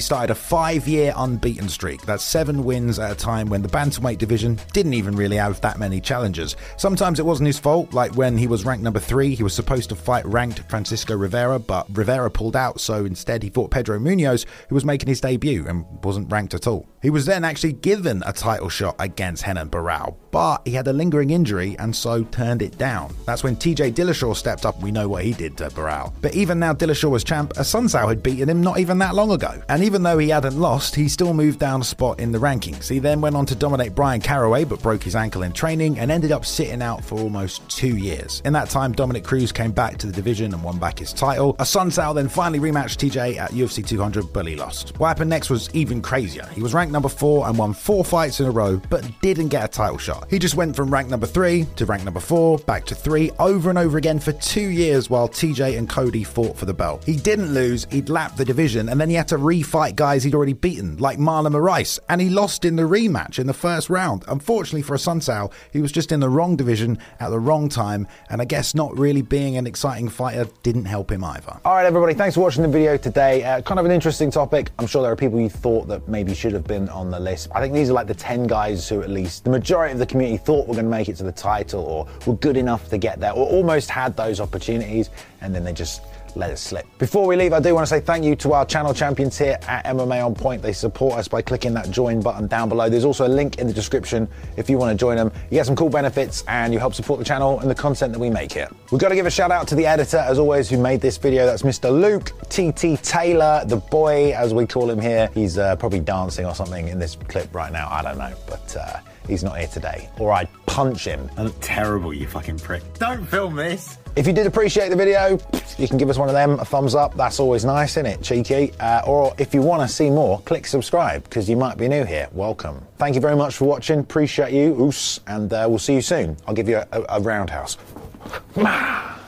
started 0.00 0.30
a 0.30 0.34
five 0.34 0.86
year 0.86 1.14
unbeaten 1.16 1.70
streak. 1.70 2.02
That's 2.02 2.22
seven 2.22 2.64
wins 2.64 2.98
at 2.98 3.10
a 3.10 3.14
time 3.14 3.48
when 3.48 3.62
the 3.62 3.68
bantamweight 3.68 4.18
division 4.18 4.58
didn't 4.74 4.92
even 4.92 5.16
really 5.16 5.36
have 5.36 5.58
that 5.62 5.78
many 5.78 6.02
challengers. 6.02 6.54
Sometimes 6.76 7.18
it 7.18 7.24
wasn't 7.24 7.46
his 7.46 7.58
fault, 7.58 7.94
like 7.94 8.14
when 8.14 8.36
he 8.36 8.46
was 8.46 8.66
ranked 8.66 8.84
number 8.84 9.00
three, 9.00 9.34
he 9.34 9.42
was 9.42 9.54
supposed 9.54 9.88
to 9.88 9.96
fight 9.96 10.26
ranked 10.26 10.65
Francisco 10.68 11.16
Rivera, 11.16 11.58
but 11.58 11.86
Rivera 11.96 12.30
pulled 12.30 12.56
out, 12.56 12.80
so 12.80 13.04
instead 13.04 13.42
he 13.42 13.50
fought 13.50 13.70
Pedro 13.70 13.98
Munhoz, 13.98 14.46
who 14.68 14.74
was 14.74 14.84
making 14.84 15.08
his 15.08 15.20
debut 15.20 15.66
and 15.66 15.84
wasn't 16.04 16.30
ranked 16.30 16.54
at 16.54 16.66
all. 16.66 16.86
He 17.06 17.10
was 17.10 17.24
then 17.24 17.44
actually 17.44 17.74
given 17.74 18.24
a 18.26 18.32
title 18.32 18.68
shot 18.68 18.96
against 18.98 19.46
Renan 19.46 19.70
Barao, 19.70 20.16
but 20.32 20.62
he 20.64 20.72
had 20.72 20.88
a 20.88 20.92
lingering 20.92 21.30
injury 21.30 21.76
and 21.78 21.94
so 21.94 22.24
turned 22.24 22.62
it 22.62 22.76
down. 22.78 23.14
That's 23.26 23.44
when 23.44 23.54
TJ 23.54 23.92
Dillashaw 23.92 24.34
stepped 24.34 24.66
up. 24.66 24.82
We 24.82 24.90
know 24.90 25.08
what 25.08 25.22
he 25.22 25.32
did 25.32 25.56
to 25.58 25.68
Barao. 25.68 26.12
But 26.20 26.34
even 26.34 26.58
now 26.58 26.74
Dillashaw 26.74 27.08
was 27.08 27.22
champ, 27.22 27.52
Assunção 27.52 28.08
had 28.08 28.24
beaten 28.24 28.48
him 28.48 28.60
not 28.60 28.80
even 28.80 28.98
that 28.98 29.14
long 29.14 29.30
ago. 29.30 29.62
And 29.68 29.84
even 29.84 30.02
though 30.02 30.18
he 30.18 30.30
hadn't 30.30 30.58
lost, 30.58 30.96
he 30.96 31.06
still 31.06 31.32
moved 31.32 31.60
down 31.60 31.80
a 31.80 31.84
spot 31.84 32.18
in 32.18 32.32
the 32.32 32.38
rankings. 32.38 32.88
He 32.88 32.98
then 32.98 33.20
went 33.20 33.36
on 33.36 33.46
to 33.46 33.54
dominate 33.54 33.94
Bryan 33.94 34.20
Caraway, 34.20 34.64
but 34.64 34.82
broke 34.82 35.04
his 35.04 35.14
ankle 35.14 35.44
in 35.44 35.52
training 35.52 36.00
and 36.00 36.10
ended 36.10 36.32
up 36.32 36.44
sitting 36.44 36.82
out 36.82 37.04
for 37.04 37.20
almost 37.20 37.68
two 37.70 37.96
years. 37.96 38.42
In 38.44 38.52
that 38.54 38.68
time, 38.68 38.90
Dominick 38.90 39.22
Cruz 39.22 39.52
came 39.52 39.70
back 39.70 39.96
to 39.98 40.08
the 40.08 40.12
division 40.12 40.52
and 40.52 40.60
won 40.60 40.80
back 40.80 40.98
his 40.98 41.12
title. 41.12 41.54
Assunção 41.60 42.16
then 42.16 42.28
finally 42.28 42.58
rematched 42.58 42.98
TJ 42.98 43.38
at 43.38 43.52
UFC 43.52 43.86
200, 43.86 44.32
but 44.32 44.44
he 44.44 44.56
lost. 44.56 44.98
What 44.98 45.06
happened 45.06 45.30
next 45.30 45.50
was 45.50 45.72
even 45.72 46.02
crazier. 46.02 46.48
He 46.52 46.62
was 46.62 46.74
ranked 46.74 46.95
number 46.96 47.08
four 47.10 47.46
and 47.46 47.58
won 47.58 47.74
four 47.74 48.02
fights 48.02 48.40
in 48.40 48.46
a 48.46 48.50
row, 48.50 48.80
but 48.88 49.04
didn't 49.20 49.48
get 49.48 49.62
a 49.62 49.68
title 49.68 49.98
shot. 49.98 50.26
He 50.30 50.38
just 50.38 50.54
went 50.54 50.74
from 50.74 50.90
rank 50.90 51.10
number 51.10 51.26
three 51.26 51.66
to 51.76 51.84
rank 51.84 52.04
number 52.04 52.20
four, 52.20 52.56
back 52.60 52.86
to 52.86 52.94
three, 52.94 53.30
over 53.38 53.68
and 53.68 53.78
over 53.78 53.98
again 53.98 54.18
for 54.18 54.32
two 54.32 54.68
years 54.68 55.10
while 55.10 55.28
TJ 55.28 55.76
and 55.76 55.90
Cody 55.90 56.24
fought 56.24 56.56
for 56.56 56.64
the 56.64 56.72
belt. 56.72 57.04
He 57.04 57.14
didn't 57.16 57.52
lose, 57.52 57.86
he'd 57.90 58.08
lapped 58.08 58.38
the 58.38 58.46
division, 58.46 58.88
and 58.88 58.98
then 58.98 59.10
he 59.10 59.14
had 59.14 59.28
to 59.28 59.36
refight 59.36 59.94
guys 59.94 60.24
he'd 60.24 60.34
already 60.34 60.54
beaten, 60.54 60.96
like 60.96 61.18
Marlon 61.18 61.52
Moraes, 61.52 61.98
and 62.08 62.18
he 62.18 62.30
lost 62.30 62.64
in 62.64 62.76
the 62.76 62.84
rematch 62.84 63.38
in 63.38 63.46
the 63.46 63.52
first 63.52 63.90
round. 63.90 64.24
Unfortunately 64.26 64.80
for 64.80 64.96
Assunção, 64.96 65.52
he 65.70 65.82
was 65.82 65.92
just 65.92 66.12
in 66.12 66.20
the 66.20 66.30
wrong 66.30 66.56
division 66.56 66.98
at 67.20 67.28
the 67.28 67.38
wrong 67.38 67.68
time, 67.68 68.08
and 68.30 68.40
I 68.40 68.46
guess 68.46 68.74
not 68.74 68.96
really 68.96 69.20
being 69.20 69.58
an 69.58 69.66
exciting 69.66 70.08
fighter 70.08 70.46
didn't 70.62 70.86
help 70.86 71.12
him 71.12 71.24
either. 71.24 71.60
All 71.62 71.74
right, 71.74 71.84
everybody, 71.84 72.14
thanks 72.14 72.36
for 72.36 72.40
watching 72.40 72.62
the 72.62 72.68
video 72.68 72.96
today. 72.96 73.44
Uh, 73.44 73.60
kind 73.60 73.78
of 73.78 73.84
an 73.84 73.92
interesting 73.92 74.30
topic. 74.30 74.70
I'm 74.78 74.86
sure 74.86 75.02
there 75.02 75.12
are 75.12 75.16
people 75.16 75.38
you 75.38 75.50
thought 75.50 75.88
that 75.88 76.08
maybe 76.08 76.34
should 76.34 76.54
have 76.54 76.64
been 76.64 76.85
on 76.90 77.10
the 77.10 77.20
list. 77.20 77.48
I 77.54 77.60
think 77.60 77.74
these 77.74 77.90
are 77.90 77.92
like 77.92 78.06
the 78.06 78.14
10 78.14 78.46
guys 78.46 78.88
who, 78.88 79.02
at 79.02 79.10
least, 79.10 79.44
the 79.44 79.50
majority 79.50 79.92
of 79.92 79.98
the 79.98 80.06
community 80.06 80.36
thought 80.36 80.66
were 80.66 80.74
going 80.74 80.86
to 80.86 80.90
make 80.90 81.08
it 81.08 81.16
to 81.16 81.24
the 81.24 81.32
title 81.32 81.84
or 81.84 82.06
were 82.26 82.36
good 82.38 82.56
enough 82.56 82.88
to 82.90 82.98
get 82.98 83.20
there 83.20 83.32
or 83.32 83.46
almost 83.48 83.90
had 83.90 84.16
those 84.16 84.40
opportunities 84.40 85.10
and 85.40 85.54
then 85.54 85.64
they 85.64 85.72
just 85.72 86.02
let 86.36 86.50
it 86.50 86.58
slip. 86.58 86.86
Before 86.98 87.26
we 87.26 87.34
leave, 87.34 87.52
I 87.52 87.60
do 87.60 87.74
want 87.74 87.86
to 87.86 87.88
say 87.88 88.00
thank 88.00 88.24
you 88.24 88.36
to 88.36 88.52
our 88.52 88.64
channel 88.64 88.92
champions 88.92 89.38
here 89.38 89.58
at 89.66 89.84
MMA 89.86 90.24
On 90.24 90.34
Point. 90.34 90.62
They 90.62 90.72
support 90.72 91.18
us 91.18 91.28
by 91.28 91.42
clicking 91.42 91.74
that 91.74 91.90
join 91.90 92.20
button 92.20 92.46
down 92.46 92.68
below. 92.68 92.88
There's 92.88 93.04
also 93.04 93.26
a 93.26 93.28
link 93.28 93.58
in 93.58 93.66
the 93.66 93.72
description 93.72 94.28
if 94.56 94.68
you 94.68 94.78
want 94.78 94.96
to 94.96 95.02
join 95.02 95.16
them. 95.16 95.32
You 95.50 95.56
get 95.58 95.66
some 95.66 95.76
cool 95.76 95.88
benefits 95.88 96.44
and 96.46 96.72
you 96.72 96.78
help 96.78 96.94
support 96.94 97.18
the 97.18 97.24
channel 97.24 97.60
and 97.60 97.70
the 97.70 97.74
content 97.74 98.12
that 98.12 98.18
we 98.18 98.30
make 98.30 98.52
here. 98.52 98.68
We've 98.90 99.00
got 99.00 99.08
to 99.08 99.14
give 99.14 99.26
a 99.26 99.30
shout 99.30 99.50
out 99.50 99.66
to 99.68 99.74
the 99.74 99.86
editor, 99.86 100.18
as 100.18 100.38
always, 100.38 100.68
who 100.68 100.78
made 100.78 101.00
this 101.00 101.16
video. 101.16 101.46
That's 101.46 101.62
Mr. 101.62 101.90
Luke 101.90 102.32
TT 102.50 103.02
Taylor, 103.02 103.64
the 103.66 103.76
boy, 103.76 104.32
as 104.34 104.52
we 104.52 104.66
call 104.66 104.90
him 104.90 105.00
here. 105.00 105.30
He's 105.34 105.58
uh, 105.58 105.76
probably 105.76 106.00
dancing 106.00 106.44
or 106.44 106.54
something 106.54 106.88
in 106.88 106.98
this 106.98 107.16
clip 107.28 107.54
right 107.54 107.72
now. 107.72 107.88
I 107.90 108.02
don't 108.02 108.18
know, 108.18 108.34
but. 108.46 108.76
Uh, 108.76 109.00
he's 109.26 109.42
not 109.42 109.58
here 109.58 109.66
today, 109.66 110.08
or 110.20 110.32
I'd 110.32 110.48
punch 110.66 111.04
him. 111.04 111.28
I 111.36 111.42
look 111.42 111.56
terrible, 111.60 112.14
you 112.14 112.28
fucking 112.28 112.60
prick. 112.60 112.82
Don't 112.94 113.26
film 113.26 113.56
this. 113.56 113.98
If 114.16 114.26
you 114.26 114.32
did 114.32 114.46
appreciate 114.46 114.88
the 114.88 114.96
video, 114.96 115.38
you 115.76 115.86
can 115.86 115.98
give 115.98 116.08
us 116.08 116.16
one 116.16 116.30
of 116.30 116.34
them, 116.34 116.58
a 116.58 116.64
thumbs 116.64 116.94
up. 116.94 117.14
That's 117.16 117.38
always 117.38 117.66
nice, 117.66 117.98
isn't 117.98 118.06
it? 118.06 118.22
Cheeky. 118.22 118.72
Uh, 118.80 119.02
or 119.06 119.34
if 119.36 119.52
you 119.52 119.60
want 119.60 119.82
to 119.82 119.88
see 119.94 120.08
more, 120.08 120.40
click 120.40 120.66
subscribe 120.66 121.22
because 121.24 121.50
you 121.50 121.56
might 121.58 121.76
be 121.76 121.86
new 121.86 122.02
here. 122.02 122.26
Welcome. 122.32 122.82
Thank 122.96 123.14
you 123.14 123.20
very 123.20 123.36
much 123.36 123.56
for 123.56 123.66
watching. 123.66 124.00
Appreciate 124.00 124.54
you. 124.54 124.74
Oos. 124.82 125.20
And 125.26 125.52
uh, 125.52 125.66
we'll 125.68 125.78
see 125.78 125.92
you 125.92 126.00
soon. 126.00 126.38
I'll 126.46 126.54
give 126.54 126.66
you 126.66 126.78
a, 126.78 126.86
a, 126.92 127.04
a 127.10 127.20
roundhouse. 127.20 127.76
that 128.54 129.18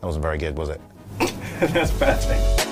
wasn't 0.00 0.22
very 0.22 0.38
good, 0.38 0.56
was 0.56 0.70
it? 0.70 0.80
That's 1.60 1.90
perfect. 1.90 2.66